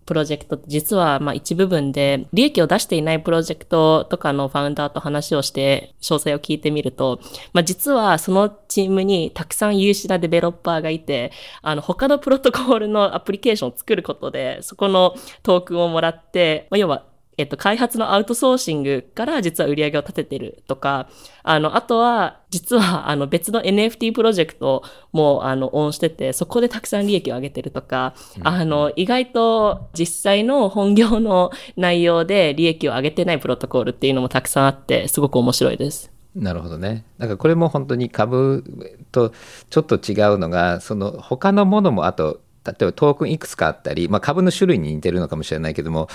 [0.07, 7.19] プロジェクトって実はまあ一部分で利益を出していないプロジェクトとかのファウンダーと話をして詳細を聞いてみると、
[7.53, 17.03] まあ実はそのチームにたくさん優秀なデベロッパーがいて、あの他のプロトコールのアプリケーションを作ることでそこのトークンをもらって、まあ要は
[17.37, 21.09] えっと、開発のアウトソーシングから実は売り上げを立ててるとか、
[21.43, 36.15] あの、あとは、実は、あの、別の NFT プロジェクトも、あの、オンしてて、そこでたくさん利益を上げてるとか、あの、意外と実際の本業の内容で利益を上げてないプロトコールっていうのもたくさんあって、すごく面白いです。
[36.35, 37.05] なるほどね。
[37.19, 38.65] だからこれも本当に株
[39.13, 39.33] と
[39.71, 46.09] ちょっと違うのが、その他のものもあと、例えばトークンいくつかあったり、まあ、株の種類に似てるのかもしれないけども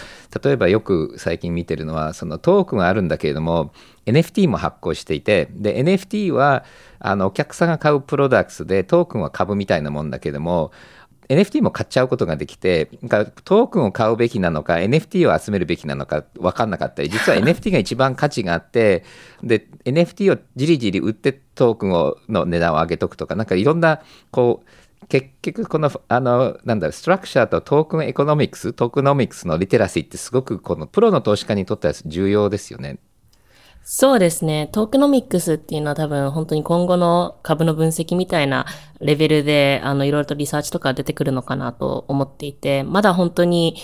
[0.43, 3.71] 例えばよく最近見てるのはそのトークンはあるんだけれども
[4.05, 6.65] NFT も発行していてで NFT は
[6.99, 10.71] あのお客さんが買う products でトークンは株みたいなもんだけども
[11.29, 12.87] NFT も買っちゃうことができて、
[13.43, 19.03] トークンを買うべきなのか、NFT を集めるべきなのか分かんなかったり、実は NFT が一番価値があって、
[19.43, 24.69] で、NFT をじりじり売ってトークンをの値段を上げとくとか、なんかいろんな、こう、
[25.07, 32.99] 結局この、あの、なんだろう、 structure と token economics、 tokenomics のリテラシーってすごくこのプロの投資家にとっては重要ですよね。
[33.81, 34.69] そうですね。
[34.71, 38.65] トークノミックスっていうのは多分本当に今後の株の分析みたいな
[38.99, 43.77] レベルで、あの、いろいろとリサーチとか出てくるのかなと思っていて、まだ本当に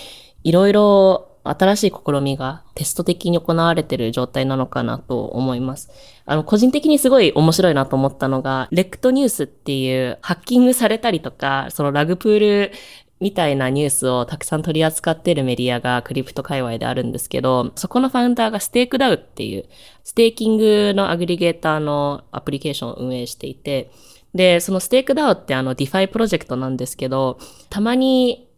[0.44, 5.90] いろいろ新しい試みがテスト的に行われている状態なのかなと思います。
[6.26, 12.72] あの、個人的にすごい面白いなと思ったのが、レクトニュースっていうハッキングされたりとか、そのラグプール
[13.20, 19.66] みたいなニュースをたくさん取り扱っているメディアがクリプト界隈であるんですけど、そこのファウンダーがステークダウっていう、
[20.02, 23.90] ステーキングのアグリゲーターのアプリケーションを運営していて、
[24.34, 27.38] で、そのステークダウってあの DeFi プロジェクトなんですけど、
[27.70, 28.48] たまに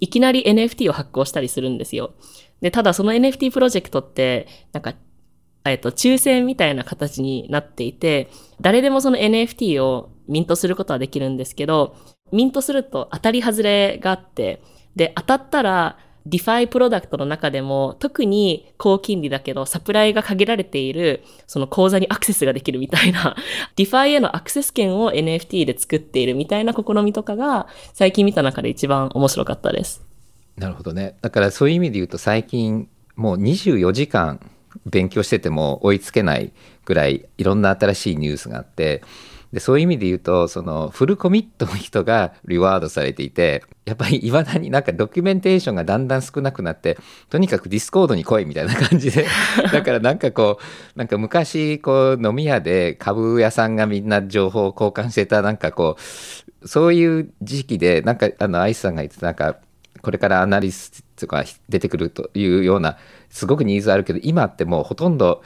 [0.00, 2.12] いきなり NFT を発行したりするんですよ。
[2.60, 4.94] で、ただその NFT プロジェクトって、なんか、
[5.64, 8.28] えっと、抽選みたいな形になっていて、
[8.60, 11.96] 誰でもその NFT をミントすることはできるんですけど、
[12.32, 14.62] ミントすると当たり外れがあって、
[14.96, 23.36] で、当たったら、DeFi プロダクトの中でも特に高金利だけどサプライが限られているその口座にアクセスができるみたいな
[23.76, 30.02] DeFi へのアクセス権を NFT で作っているみたいな試みとかが最近見た中で一番面白かったです。
[30.56, 31.16] なるほどね。
[31.20, 34.40] だからそういう意味で言うと最近もう24時間
[34.86, 36.52] 勉強してても追いつけない
[36.84, 39.02] ぐらいいろんな新しいニュースがあって
[39.54, 46.98] でそういう意味で言うとそのフルコミットの人が reward されていてやっぱりいまだになんか documentation がだんだん少なくなって
[47.30, 49.26] とにかく Discord に来いみたいな感じで。
[49.72, 55.96] だからなんかこうなんか昔こう飲み屋で株屋さんがみんな情報を交換してたなんかこ
[56.62, 59.58] うそういう時期でなんかあのアリサさんが言ってたなんか
[60.02, 62.98] これからアナリストが出てくるというような
[63.30, 65.42] すごくニーズあるけど今ってもうほとんど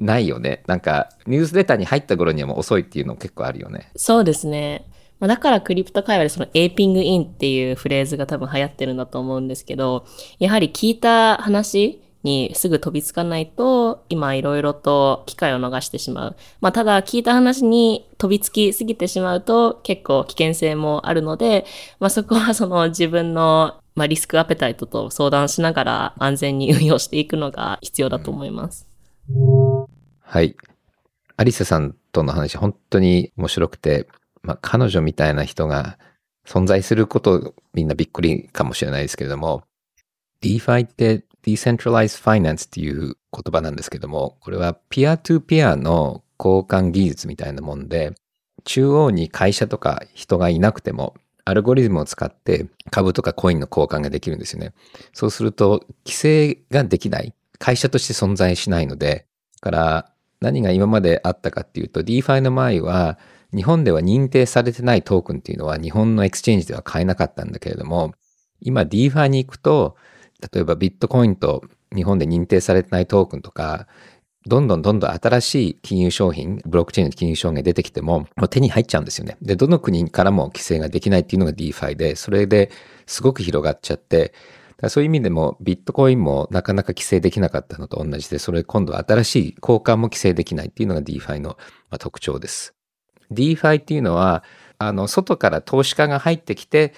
[0.00, 4.86] ないよねなんかニュースレターに入った頃にはもう遅いっていうの結構あるよねそうですね。
[5.26, 10.06] だからクリプト界隈でその aping in っていうフレーズが多分流行ってるんだと思うんですけど、
[10.38, 16.36] やはり聞いた話にすぐ飛びつかないと、今いろいろと機会を逃してしまう。
[16.60, 21.64] まあ、ただ聞いた話に飛びつきすぎてしまうと結構危険性もあるので、
[21.98, 28.88] まあ、そこはその自分のまあ、リスクアペタイトと相談しながら安全に運用していくのが必要だと思います。
[30.20, 30.56] はい
[31.36, 34.08] アリサさんとの話本当に面白くて
[34.42, 35.98] まあ、彼女みたいな人が
[36.46, 39.62] 存在することみんなびっくりかもしれないですけれども、
[40.42, 48.14] DeFi って Decentralized Finance っていう言葉なんですけども、これはピアトゥピアの交換技術みたいなもんで、
[48.64, 51.14] 中央に会社とか人がいなくても、
[51.48, 54.72] アルゴリズムを使って株とかコインの交換ができるんですよね。
[55.12, 57.34] そうすると、規制ができない。
[57.58, 59.26] 会社として存在しないので、
[59.60, 63.18] だから何が今まであったかっていうと、DeFi の前は、
[63.54, 68.12] 日本では認定されてないトークンっていうのは日本の exchange では買えなかったんだけれども、
[68.60, 69.96] 今 DeFi に行くと、
[70.52, 73.86] 例えばビットコインと日本で認定されてないトークンとか、
[74.48, 79.36] どんどんどんどん新しい金融商品、ブロックチェーンの金融商品が出てきても、もう手に入っちゃうんですよね。
[79.42, 82.70] で、どの国からも規制ができないっていうのが DeFi で、それで
[83.06, 84.32] すごく広がっちゃって、
[84.88, 91.58] そういう意味でもビットコインもなかなか規制できなかったのと同じで、それ今度は新しい交換も規制できないっていうのが DeFi の
[91.98, 92.74] 特徴です。
[93.30, 94.44] DeFi っていうのは、
[94.78, 96.94] あの、外から投資家が入ってきて、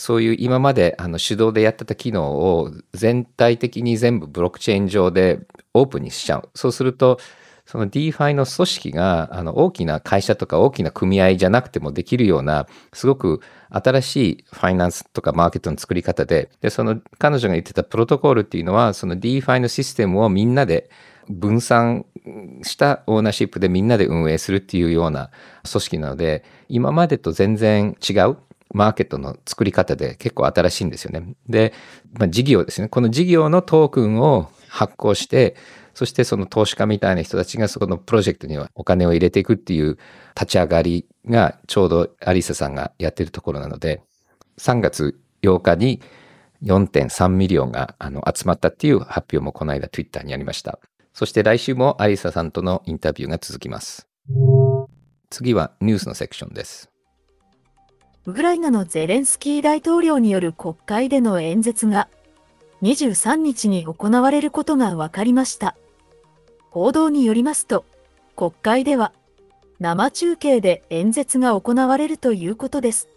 [0.00, 5.40] そういう今まであの手動でやってた機能を全体的に全部ブロックチェーン上で
[5.74, 6.48] オープンにしちゃう。
[6.54, 7.18] そうすると、
[7.66, 20.88] その DeFi の組織があの大きな会社とか大きな組合じゃなくてもできるような、すごく新しいファイナンスとかマーケットの作り方で、で、その彼女が言ってたプロトコールっていうのは、その DeFi のシステムをみんなで
[21.28, 22.06] 分散
[22.62, 25.30] したオーナーシップでみんなで運営するっていうような
[25.70, 28.38] 組織なので、今までと全然違う
[28.72, 31.34] マーケットの作り方で結構新しいんですよね。
[31.48, 31.72] で、
[32.18, 32.88] まあ、事業ですね。
[32.88, 35.56] この事業のトークンを発行して、
[35.94, 39.98] そしてその投資家みたいな人たちがそこのプロジェクトにはお金を入れていくっていう
[40.34, 44.02] 立ち上がりがちょうどアリサさんがやってるところなので、
[44.58, 46.00] 3月8日に
[46.62, 50.78] 4.3 million があの集まったっていう発表もこの間 Twitter にありました。
[51.12, 54.06] そして来週もアリサさんとのインタビューが続きます。
[55.28, 56.90] 次はニュースのセクションです。
[58.26, 62.08] ウクライナのゼレンスキー大統領による国会での演説が
[62.82, 65.74] 23日に行われることが分かりました。
[66.70, 67.86] 報道によりますと、
[68.36, 69.12] 国会では
[69.78, 73.08] 生中継で演説が行われるということです。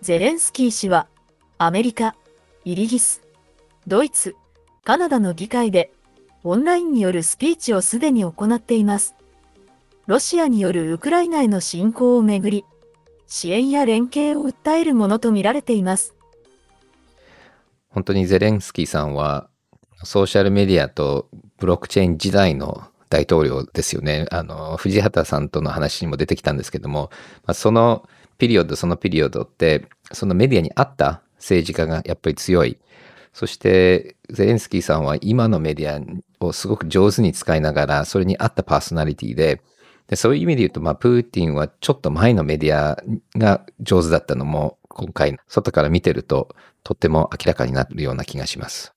[0.00, 1.06] ゼレンスキー氏は
[1.56, 2.16] アメリカ、
[2.64, 3.22] イギリス、
[3.86, 4.34] ドイツ、
[4.82, 5.92] カナダの議会で
[6.42, 9.14] オンラインによるスピーチをすでに行っています。
[10.06, 12.64] ロシアによるウクライナへの侵攻をめぐり、
[13.28, 16.14] 支援や連携を訴えるものとみられています。
[17.90, 19.48] 本当にゼレンスキーさんは
[20.02, 24.26] ソーシャルメディアとブロックチェーン時代の大統領ですよね。
[24.30, 27.10] あの、藤畑さんとの話にも出てきたんですけども、
[27.44, 32.78] まあ、そのピリオド、そのピリオドって、そのメディアに合った政治家がやっぱり強い。
[33.32, 39.62] そして、ゼレンスキーさんは今のメディアをすごく上手に使いながら、それに合ったパーソナリティで、
[40.08, 43.02] でそういう意味で言うと、まあ、プーティンはちょっと前のメディア
[43.36, 48.94] が上手だったのも、今回、外から見てると、とっても明らかになるような気がします。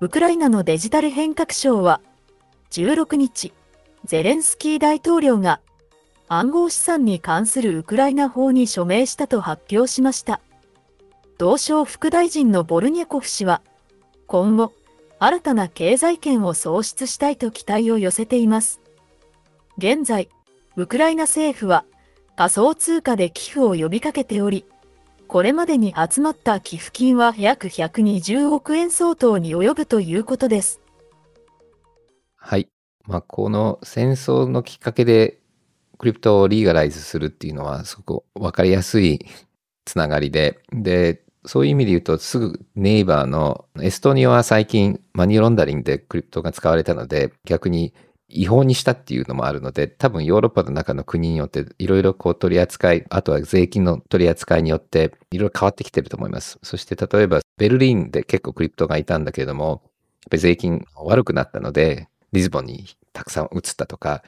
[0.00, 2.02] ウクライナのデジタル変革省は、
[2.70, 3.54] 16日、
[4.04, 5.60] ゼレンスキー大統領が
[6.28, 10.40] 暗号資産に関するウクライナ法に署名したと発表しました。
[11.38, 13.62] 同省副大臣のボルニャコフ氏は、
[14.26, 14.72] 今後、
[15.18, 18.80] 新たな経済圏を創出したいと期待を寄せています。
[19.78, 20.30] 現在、
[20.76, 21.84] ウクライナ政府は
[22.34, 24.64] 仮想通貨で寄付を呼びかけており、
[25.28, 30.80] これまでに集まった寄付金は約120億円相当に及ぶということです。
[32.36, 32.68] はい。
[33.06, 35.40] まあ、この戦争のきっかけで
[35.98, 39.26] クリプトをリーガライズするっていうのはすごくわかりやすい
[39.84, 47.94] つながりで、で、そういう意味で言うとすぐネイバーのエストニアは最近マニーロンダリングでクリプトが使われたので逆に
[48.28, 56.58] 違法にしたっていうのもあるので、多分ヨーロッパの中の国によっていろいろこう取り扱い、あとは税金の取り扱いによっていろいろ変わってきてると思います。
[56.62, 59.80] そして例えばベルリンで結構クリプトがいたんだけれども、やっ
[60.30, 64.22] ぱり税金悪くなったので、リズボンにたくさん移ったとか、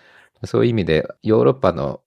[0.44, 2.00] そういう意味でヨーロッパの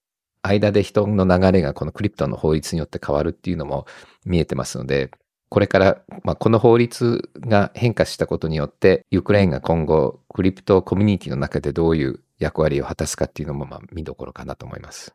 [0.43, 3.85] 間で人の流れがこのクリプトの法律によって変わるっていうのも
[4.25, 5.11] 見えてますので、
[5.51, 15.13] これから、まあ、この法律が変化したことによって、ウクライナが今後、クリプトコミュニティの中でどういう役割を果たすかっていうのも、まあ、見どころかなと思います。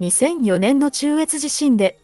[0.00, 2.00] 2004年の中越地震で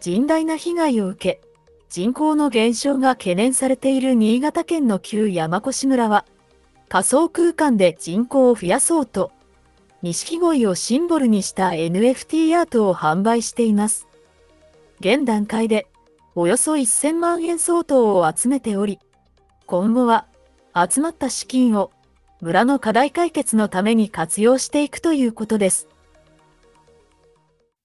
[0.00, 1.40] 甚大な被害を受け、
[1.88, 6.24] 人口の減少が懸念されている新潟県の旧山越村は、
[6.88, 9.32] 仮想空間で人口を増やそうと、
[10.02, 14.06] 錦鯉をシンボルにした NFT アートを販売しています。
[15.00, 15.86] 現段階で
[16.34, 18.98] およそ1000万円相当を集めており、
[19.66, 20.26] 今後は
[20.74, 21.92] 集まった資金を
[22.40, 25.88] 村の課題解決のために活用していくということです。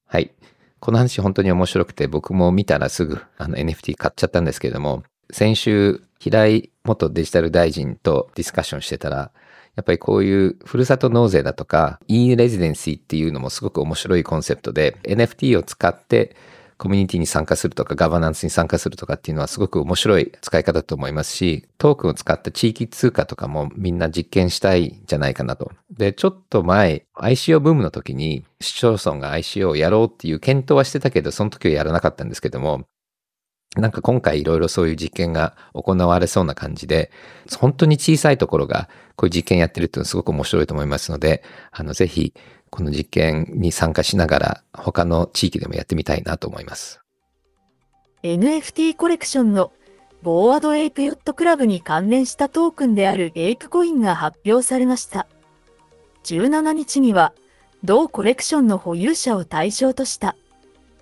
[0.05, 0.31] はい。
[0.79, 9.31] この話本当に面白くて、僕も見たらすぐあの NFT 買っちゃったんですけれども、先週、平井元デジタル大臣とディスカッションしてたら、
[9.75, 16.35] やっぱりこういうふるさと納税だとか、e レジデンシーっていうのもすごく面白いコンセプトで、NFT を使って
[16.79, 25.73] コミュニティに参加するとか、ガバナンスに参加するとかっていうのはすごく面白い使い方だと思いますし、トークンを使った地域通貨とかもみんな実験したいんじゃないかなと。
[25.91, 32.85] で、ちょっと前、ICO ブームの時に市町村が ICO をやろうっていう検討はしてたけど、その時はやらなかったんですけども、
[33.75, 37.11] なんか今回いろいろそういう実験が行われそうな感じで、
[37.59, 42.33] 本当に小さいところがこういう実験やってるっていうのはすごく面白いと思いますので、あの、ぜひ
[42.69, 47.01] この実験に参加しながら他の地域でもやってみたいなと思います。
[48.23, 49.71] NFT コレクションの
[50.21, 55.27] Bored Ape Yacht Club に関連したトークンである ApeCoin が発表されました。
[56.25, 57.33] 17日には、
[57.85, 60.35] 同コレクションの保有者を対象とした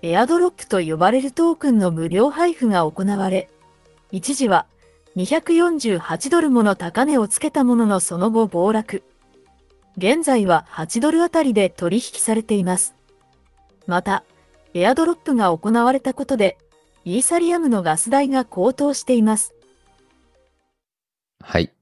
[0.02, 3.48] エアドロップと呼ばれるトークンの無料配布が行われ、
[4.12, 4.66] 一時は
[5.16, 9.02] 248ドルもの高値をつけたもののその後暴落。
[9.98, 12.94] 現在は8ドルあたりで取引されています。
[13.88, 14.22] また、
[14.72, 16.56] エアドロップが行われたことで、
[17.04, 19.56] イーサリアムのガス代が高騰しています。
[21.42, 21.72] はい。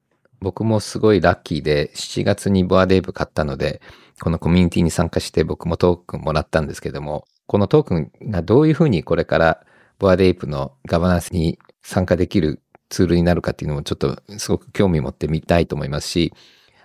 [0.41, 3.83] 僕もすごいラッキーで7月にボアデーブ買ったので、
[4.23, 9.67] このコミュニティに参加して僕もトークンもらったんですけども、このトークンがどういうふうにこれから
[9.99, 16.33] Bored Ape のガバナンスに参加できるツールになるかっていうのもちょっとすごく興味持ってみたいと思いますし、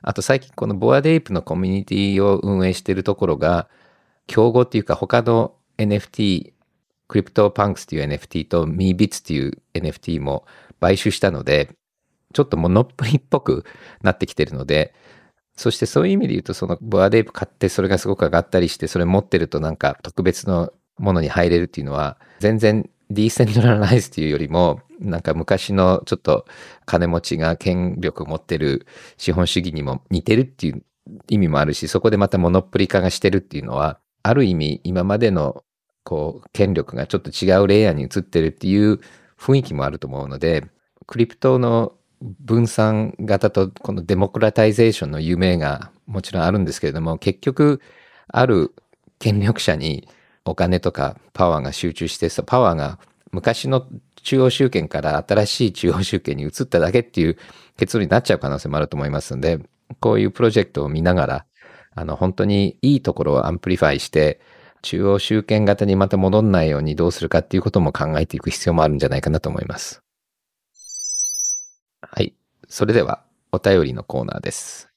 [0.02, 3.68] あと最近この Bored Ape のコミュニティを運営しているところが、
[4.28, 6.54] 競合っていうか他の NFT、
[7.08, 10.46] CryptoPunks っていう NFT と Meebits っていう NFT も
[10.80, 11.76] 買収したので、
[12.34, 13.66] ちょっと monopoly っぽく
[14.02, 14.94] なってきてるので、
[15.56, 26.46] そしてそういう意味で言うと、そのボアデープ買ってそれがすごく上がったりして、それ持ってるとなんか特別のものに入れるっていうのは、全然ディーセントラライズっていうよりも、なんか昔のちょっと
[26.86, 28.86] 金持ちが権力を持ってる
[29.18, 30.84] 資本主義にも似てるっていう
[31.28, 35.64] 意味もあるし、そこでまたモノポリ化がしてるっていうのは、ある意味今までの
[36.04, 39.00] こう権力がちょっと違うレイヤーに移ってるっていう
[39.40, 40.66] 雰囲気もあると思うので、
[41.08, 47.82] クリプトの分散型とこの democratization の夢がもちろんあるんですけれども、結局
[48.28, 48.74] ある
[49.18, 50.08] 権力者に
[50.46, 53.00] お金とかパワーが集中して、そパワーが
[53.32, 53.88] 昔の
[54.24, 57.38] 中央集権から新しい中央集権に移っただけっていう
[57.78, 59.60] 結論になっちゃう可能性もあると思いますので、
[60.00, 61.46] こういうプロジェクトを見ながら、
[61.94, 64.40] あの本当にいいところを amplify して、
[64.82, 70.02] 中央集権型にまた戻んないようにどうするかっていうことも考えていく必要もあるんじゃないかなと思います。
[72.02, 72.34] はい。
[72.68, 74.90] それでは、お便りのコーナーです。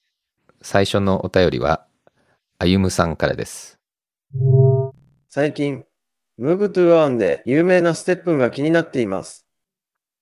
[0.62, 1.86] 最初のお便りは、
[2.58, 3.78] あゆむさんからです。
[5.34, 5.82] 最近、
[6.38, 9.48] Move to Earn で有名なステップンが気になっています。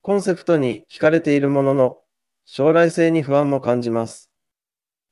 [0.01, 1.99] コンセプトに惹かれているものの、
[2.47, 4.31] 将来性に不安も感じます。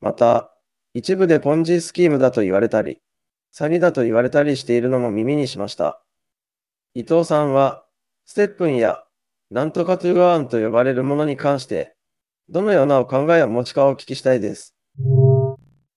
[0.00, 0.56] また、
[0.94, 3.02] 一部でポンジスキームだと言われたり、
[3.54, 6.02] 詐欺だと言われたりしているのも耳にしました。
[6.94, 7.84] 伊藤さんは、
[8.24, 9.04] STEPN や、
[9.50, 11.94] なんとか to earn と呼ばれるものに関して、
[12.48, 14.74] どのようなお考えを持ちかをお聞きしたいです。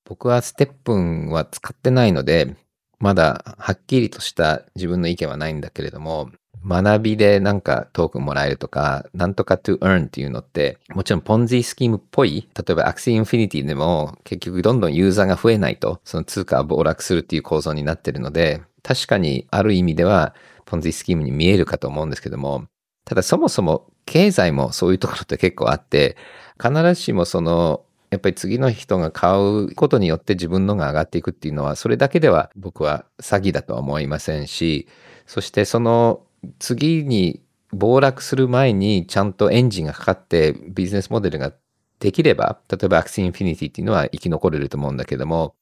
[0.04, 2.58] 僕は STEPN は使ってないので、
[3.04, 6.30] まだはっきりとした自分の意見はないんだけれども、
[6.66, 20.34] 学びでなんかトークンもらえるとか、なんとか to earn っていうのって、もちろんポンジスキームっぽい、例えば Axie Infinity でも結局どんどんユーザーが増えないと、その通貨は暴落するっていう構造になってるので、確かにある意味では
[20.64, 22.68] ポンジスキームに見えるかと思うんですけども、
[23.04, 26.16] ただそもそも経済もそういうところって結構あって、
[26.58, 27.84] 必ずしもその
[28.14, 34.88] やっぱり次の人が買うことによって自分のが上がっていくっていうのは、それだけでは僕は詐欺だとは思いませんし、
[35.26, 36.22] そしてその
[36.59, 37.41] 次に
[37.72, 41.53] 暴落する前にちゃんとエンジンがかかってビジネスモデルが
[41.99, 45.55] できれば、例えば Axie Infinity っていうのは生き残れると思うんだけども、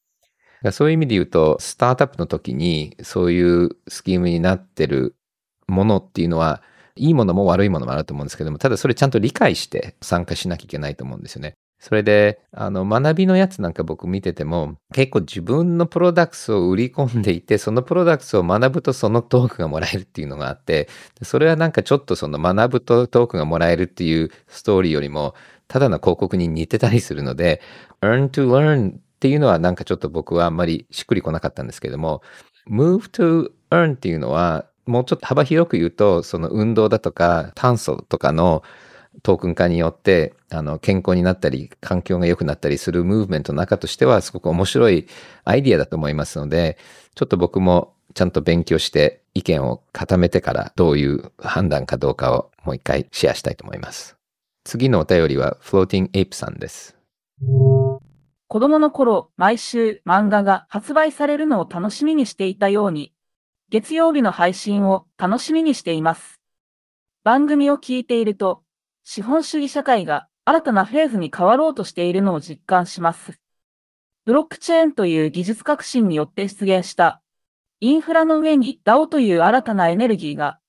[0.72, 5.16] そういう意味で言うと、スタートアップの時にそういうスキームになってる
[5.68, 6.62] ものっていうのは、
[6.96, 11.56] いいものも悪いものもあると思うんですけども、ただそれちゃんと理解して参加しなきゃいけないと思うんですよね。
[11.82, 20.88] それで、あの、学びのやつなんか僕見てても、結構自分のプロダクツを売り込んでいて、そのプロダクツを学ぶとそのトークがもらえるっていうのがあって、
[21.24, 25.34] それはなんかちょっとその学ぶとトークがもらえるっていうストーリーよりも、
[25.68, 27.62] ただの広告に似てたりするので、
[28.02, 32.22] earn to learn っていうのはなんかちょっと僕はあんまりしっくりこなかったんですけども、
[32.70, 38.62] move to earn っていうのは、もうちょっと幅広く言うと、その運動だとか炭素とかの
[39.24, 45.08] トークン化によって、あの、健康になったり、環境が良くなったりするムーブメントの中としては、すごく面白い
[45.44, 46.78] アイディアだと思いますので、
[47.16, 54.18] ちょっと僕もちゃんと勉強して意見を固めてからどういう判断かどうかをもう一回シェアしたいと思います。
[54.64, 56.98] 次のお便りは Floating Ape さんです。
[58.48, 63.14] 子供の頃、毎週漫画が発売されるのを楽しみにしていたように、
[63.70, 66.42] 月曜日の配信を楽しみにしています。
[67.24, 68.64] 番組を聞いていると、
[69.04, 73.40] 資本主義社会が新たなフェーズに変わろうとしているのを実感します。
[74.26, 77.22] ブロックチェーンという技術革新によって出現した、
[77.80, 80.60] インフラの上に DAO という新たなエネルギーが、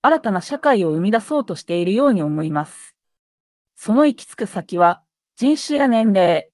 [0.00, 2.94] 新たな社会を生み出そうとしているように思います。
[3.74, 5.02] その行き着く先は、
[5.34, 6.50] 人種や年齢、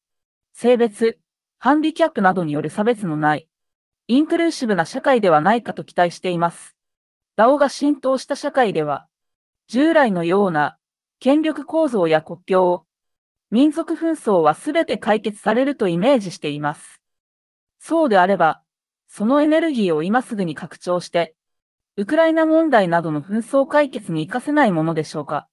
[0.54, 1.18] 性別、
[1.58, 3.46] ハンディキャップなどによる差別のない、
[4.06, 6.74] インクルーシブな社会ではないかと期待しています。
[7.36, 9.06] DAO が浸透した社会では、
[9.66, 10.77] 従来のような
[11.20, 12.84] 権力構造や国境、
[13.50, 17.00] 民族紛争はすべて解決されるとイメージしています。
[17.80, 18.62] そうであれば、
[19.08, 21.34] そのエネルギーを今すぐに拡張して、
[21.96, 25.48] ウクライナ問題などの紛争解決に活かせないものでしょうか。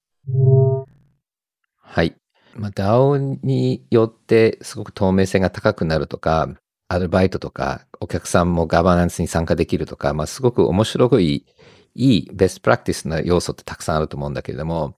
[1.78, 2.14] はい。
[2.54, 6.48] まあ、DAO によってすごく透明性が高くなるとか、
[6.88, 11.46] アルバイトとか、お客さんもガバナンスに参加できるとか、まあ、すごく面白い、
[11.94, 14.96] いいベストプラクティスな要素ってたくさんあると思うんだけれども、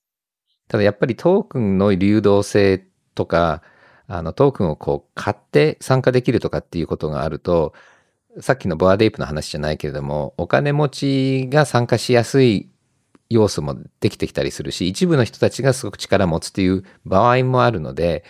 [0.68, 3.62] ただやっぱりトークンの流動性とか、
[4.06, 7.74] あのトークンをこう買って参加できるとかっていうことがあると、
[8.40, 12.70] さっきの Bored Ape の話じゃないけれども、お金持ちが参加しやすい
[13.30, 18.24] 要素もできてきたりするし、一部の人たちがすごく力を持つっていう場合もあるので、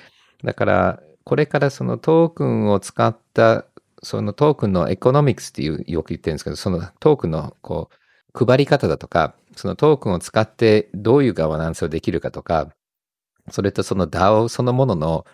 [0.44, 3.66] だから、これからそのトークンを使った、
[4.02, 7.94] そのトークンのエコノミクスっていう、よく言ってるんですけど、そのトークンのこう、
[8.46, 12.68] 配り方だとか、そのトークンを使ってどういうガバナンスをできるかとか、
[13.50, 15.26] それとその DAO そのものの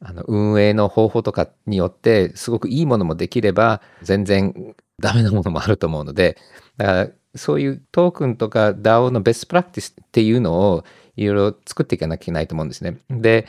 [0.00, 6.36] あの運営の方法とかによってすごくいいものもできれば全然ダメなものもあると思うので、
[6.76, 10.84] だからそういうトークンとか DAO のベストプラクティスっていうのを
[11.16, 12.98] いろいろ作っていかなきゃいけないと思うんですね。
[13.08, 13.46] で、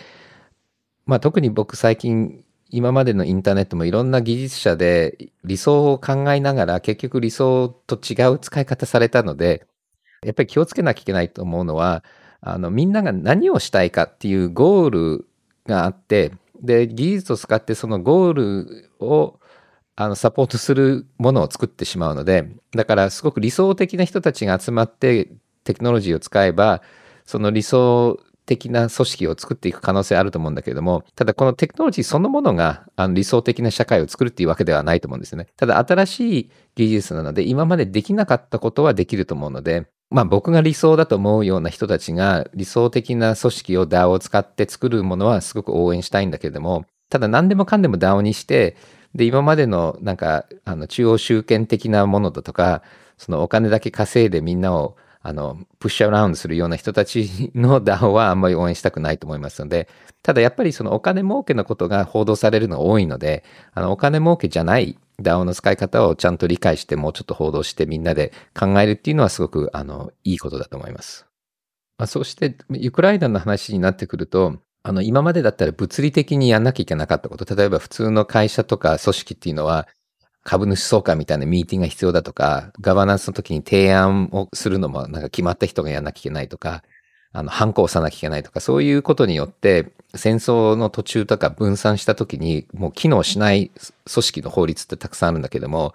[1.05, 9.65] まあ特に僕最近今までのインターネットもいろんな技術者で理想を考えながら結局理想と違う使い方されたので、
[10.23, 12.03] やっぱり気をつけなきゃいけないと思うのは、
[12.41, 15.27] あのみんなが何をしたいかっていうゴール
[15.65, 19.39] があって、で、技術を使ってそのゴールを
[19.95, 25.31] あのサポートするものを作ってしまうので、だからすごく理想的な人たちが集まって
[25.63, 26.81] テクノロジーを使えば、
[27.25, 35.47] その理想的な組織を作っていく可能性あると思うんだけれども、ただこのテクノロジーそのものがあの理想的な社会を作るっていうわけではないと思うんですよね。
[35.57, 48.77] ただ新しい技術なので、今までできなかったことはできると思うので、まあ僕が理想だと思うような人たちが理想的な組織を DAO を使って作るものはすごく応援したいんだけれども、ただ何でもかんでも DAO にして、
[49.15, 52.83] で、今までのなんか、あの、中央集権的なものだとか、
[53.17, 59.87] そのお金だけ稼いでみんなを、あの、プッシュアラウンドするような人たちの DAO はあんまり応援したくないと思いますので、
[60.23, 63.43] ただやっぱりそのお金儲けのことが報道されるのが多いので、
[63.73, 71.25] あの、お金儲けじゃない DAO の使い方をちゃんと理解して、もうちょっと報道してみんなで考えるっていうのはすごく、あの、いいことだと思います。
[71.97, 79.87] まあ、そして、ウクライナの話になってくると、あの、今までだったら物理的にやんなきゃいけなかったこと、例えば普通の会社とか組織っていうのは、
[80.47, 86.83] 株主総会みたいなミーティングが必要だとか、ガバナンスの時に提案をするのもなんか決まった人がやんなきゃいけないとか、
[87.33, 93.71] あの、反抗を押さなきゃいけないとか、そういうことによって、戦争の途中とか分散した時に、もう機能しない
[94.09, 95.93] 組織の法律ってたくさんあるんだけども、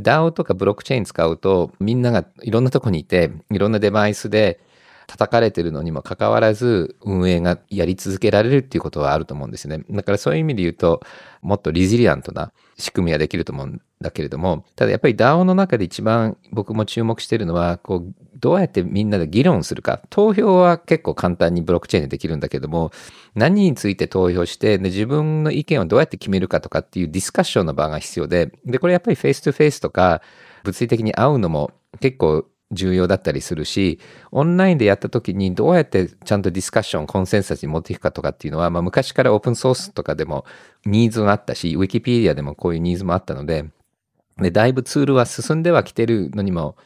[0.00, 4.60] DAO とかブロックチェーン使うと、みんながいろんなとこにいて、いろんなデバイスで
[5.06, 9.80] 叩かれてるのにもかかわらず、運営がやり続けられるっていうことはあると思うんですね。
[9.90, 11.00] だからそういう意味で言うと、
[11.42, 20.02] もっと resilient な仕組みはできると思うんだけれども、ただやっぱり DAO の中で一番僕も注目してるのは、こう、どうやってみんなで議論するか。
[20.10, 22.92] 投票は結構簡単にブロックチェーンでできるんだけども、
[23.34, 30.20] 何について投票して、で自分の意見をどうやって決めるかとかっていうディスカッションの場が必要で、で、これやっぱり face to face とか、
[30.64, 33.98] 物理的に会うのも結構重要だったりするし、
[34.30, 40.44] オンラインでやった時にどうやってちゃんとディスカッション、コンセンサスに持っていくかとかっていうのは、まあ昔からオープンソースとかでも
[40.84, 43.64] ニーズがあったし、ウィキペディアでもこういうニーズもあったので、
[44.38, 46.76] で、だいぶツールは進んではきてるのにも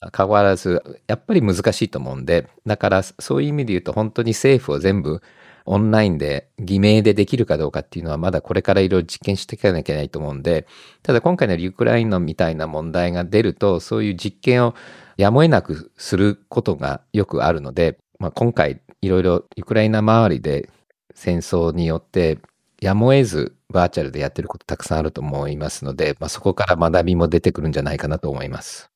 [0.00, 5.22] かかわらず、やっぱり難しいと思うんで、だからそういう意味で言うと本当に政府を全部
[5.64, 10.66] オンラインで偽名でできるかどうかっていうのはまだこれからいろいろ実験していかなきゃいけないと思うんで、
[11.02, 14.74] ただ今回のウクライナみたいな問題が出ると、そういう実験を
[15.18, 20.70] やむを得なくすることがよくあるので、まあ、今回いろいろウクライナ周りで
[21.12, 22.38] 戦争によって
[22.80, 28.90] やむを得ずバーチャルでやってることたくさんあると思いますので、まあ、そこから学びも出てくるんじゃないかなと思います。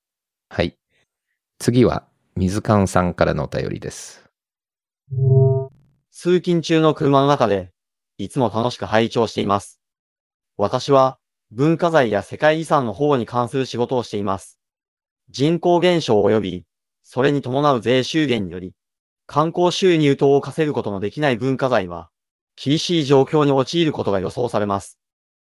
[0.48, 0.78] はい。
[1.58, 2.06] 次は
[2.36, 4.24] 水勘さんからのお便りです。
[6.12, 7.72] 通勤中の車の中で
[8.16, 9.80] いつも楽しく拝聴しています。
[10.56, 11.18] 私は
[11.50, 14.61] 文化財や世界遺産の保護に関する仕事をしています。
[15.32, 16.64] 人口減少及び、
[17.02, 18.74] それに伴う税収減により、
[19.26, 22.10] 観光収入等を稼ぐことのできない文化財は、
[22.54, 24.98] 厳しい状況に陥ることが予想されます。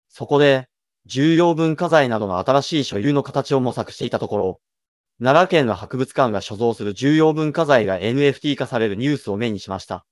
[0.09, 0.71] そこで、
[1.05, 4.61] 重要文化財などの新しい所有の形を模索していたところ、
[5.23, 10.07] 奈良県の博物館が所蔵する重要文化財が NFT 化されるニュースを目にしました。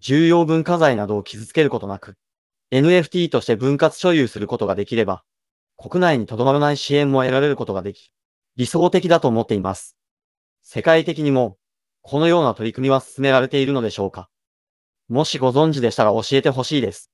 [0.00, 2.16] 重要文化財などを傷つけることなく、
[2.70, 5.24] NFT として分割所有することができれば、
[5.78, 8.12] 国内にとどまらない支援も得られることができ、
[8.56, 9.96] 理想的だと思っています。
[10.62, 11.56] 世界的にも、
[12.02, 14.28] このような取り組みは進められているのでしょうか？
[15.08, 17.10] もしご存知でしたら教えてほしいです。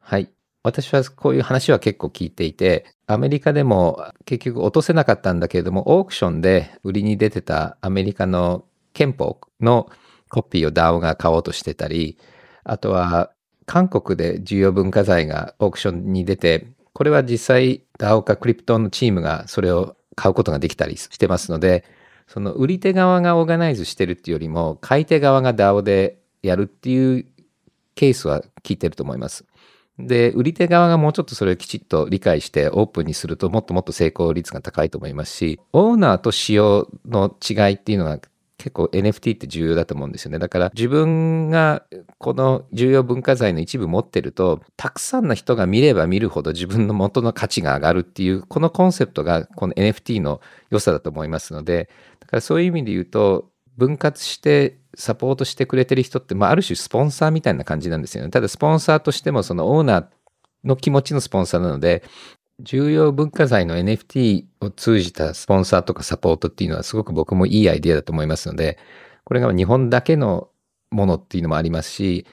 [0.00, 0.30] はい。
[0.62, 9.88] 私はこういう話は結構聞いていて、アメリカでも結局落とせなかったんだけれども、オークションで売りに出てたアメリカの憲法の
[10.28, 12.18] コピーを DAO が買おうとしてたり、
[12.64, 13.32] あとは
[13.64, 21.84] 韓国で重要文化財がオークションに出て、これは実際 DAO かクリプトのチームがそれを買うことができたりしてますので、
[22.26, 27.24] その売り手側がオーガナイズしてるっていうよりも、買い手側が DAO でやるっていう
[27.94, 29.46] ケースは聞いてると思います。
[29.98, 38.18] で、売り手側がもうちょっとそれをきちっと理解してオープンにするともっともっと成功率が高いと思いますし、オーナーと仕様の違いっていうのは
[38.58, 40.38] 結構 NFT って重要だと思うんですよね。
[40.40, 41.84] だから自分が
[42.18, 50.40] この重要文化財の一部持ってると、たくさんの人が見れば見るほど自分の元の価値が上がるっていう、このコンセプトがこの NFT の
[50.70, 51.88] 良さだと思いますので、
[52.18, 58.30] だからそういう意味で言うと、分割してサポートしてくれてる人って、まあ、ある種スポンサーみたいな感じなんですよね。
[58.30, 60.06] ただスポンサーとしてもそのオーナー
[60.64, 62.02] の気持ちのスポンサーなので、
[62.60, 68.78] 重要文化財の NFT を通じたスポンサーとかサポートっていうのはすごく僕もいいアイデアだと思いますので、
[69.24, 70.48] これが日本だけの
[70.90, 72.26] ものっていうのもありますし、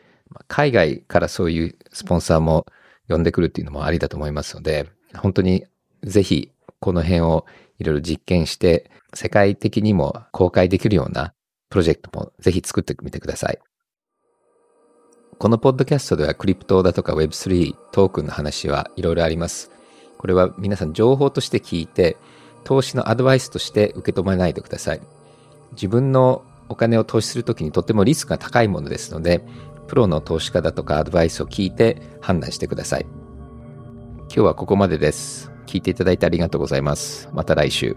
[0.48, 2.66] 海外からそういうスポンサーも
[3.08, 5.66] 呼んでくるっていうのもありだと思いますので、本当に
[6.04, 7.46] ぜひこの辺を
[7.78, 11.34] いろいろ実験して、世界的にも公開できるような
[11.70, 13.60] プロジェクトもぜひ作ってみてください。
[15.38, 19.75] このポッドキャストではクリプトだとか Web3 トークンの話はいろいろあります。
[20.18, 22.18] これは皆さん情報として聞いて、
[22.64, 25.02] 投資のアドバイスとして受け止めないでください。
[25.74, 29.46] 自分のお金を投資するときにとてもリスクが高いものですので、
[29.88, 33.06] プロの投資家だとかアドバイスを聞いて判断してください。
[34.28, 35.52] 今日はここまでです。
[35.68, 37.30] 聞いていただいてありがとうございます。
[37.34, 37.96] また来週。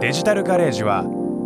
[0.00, 1.23] デジタルガレージは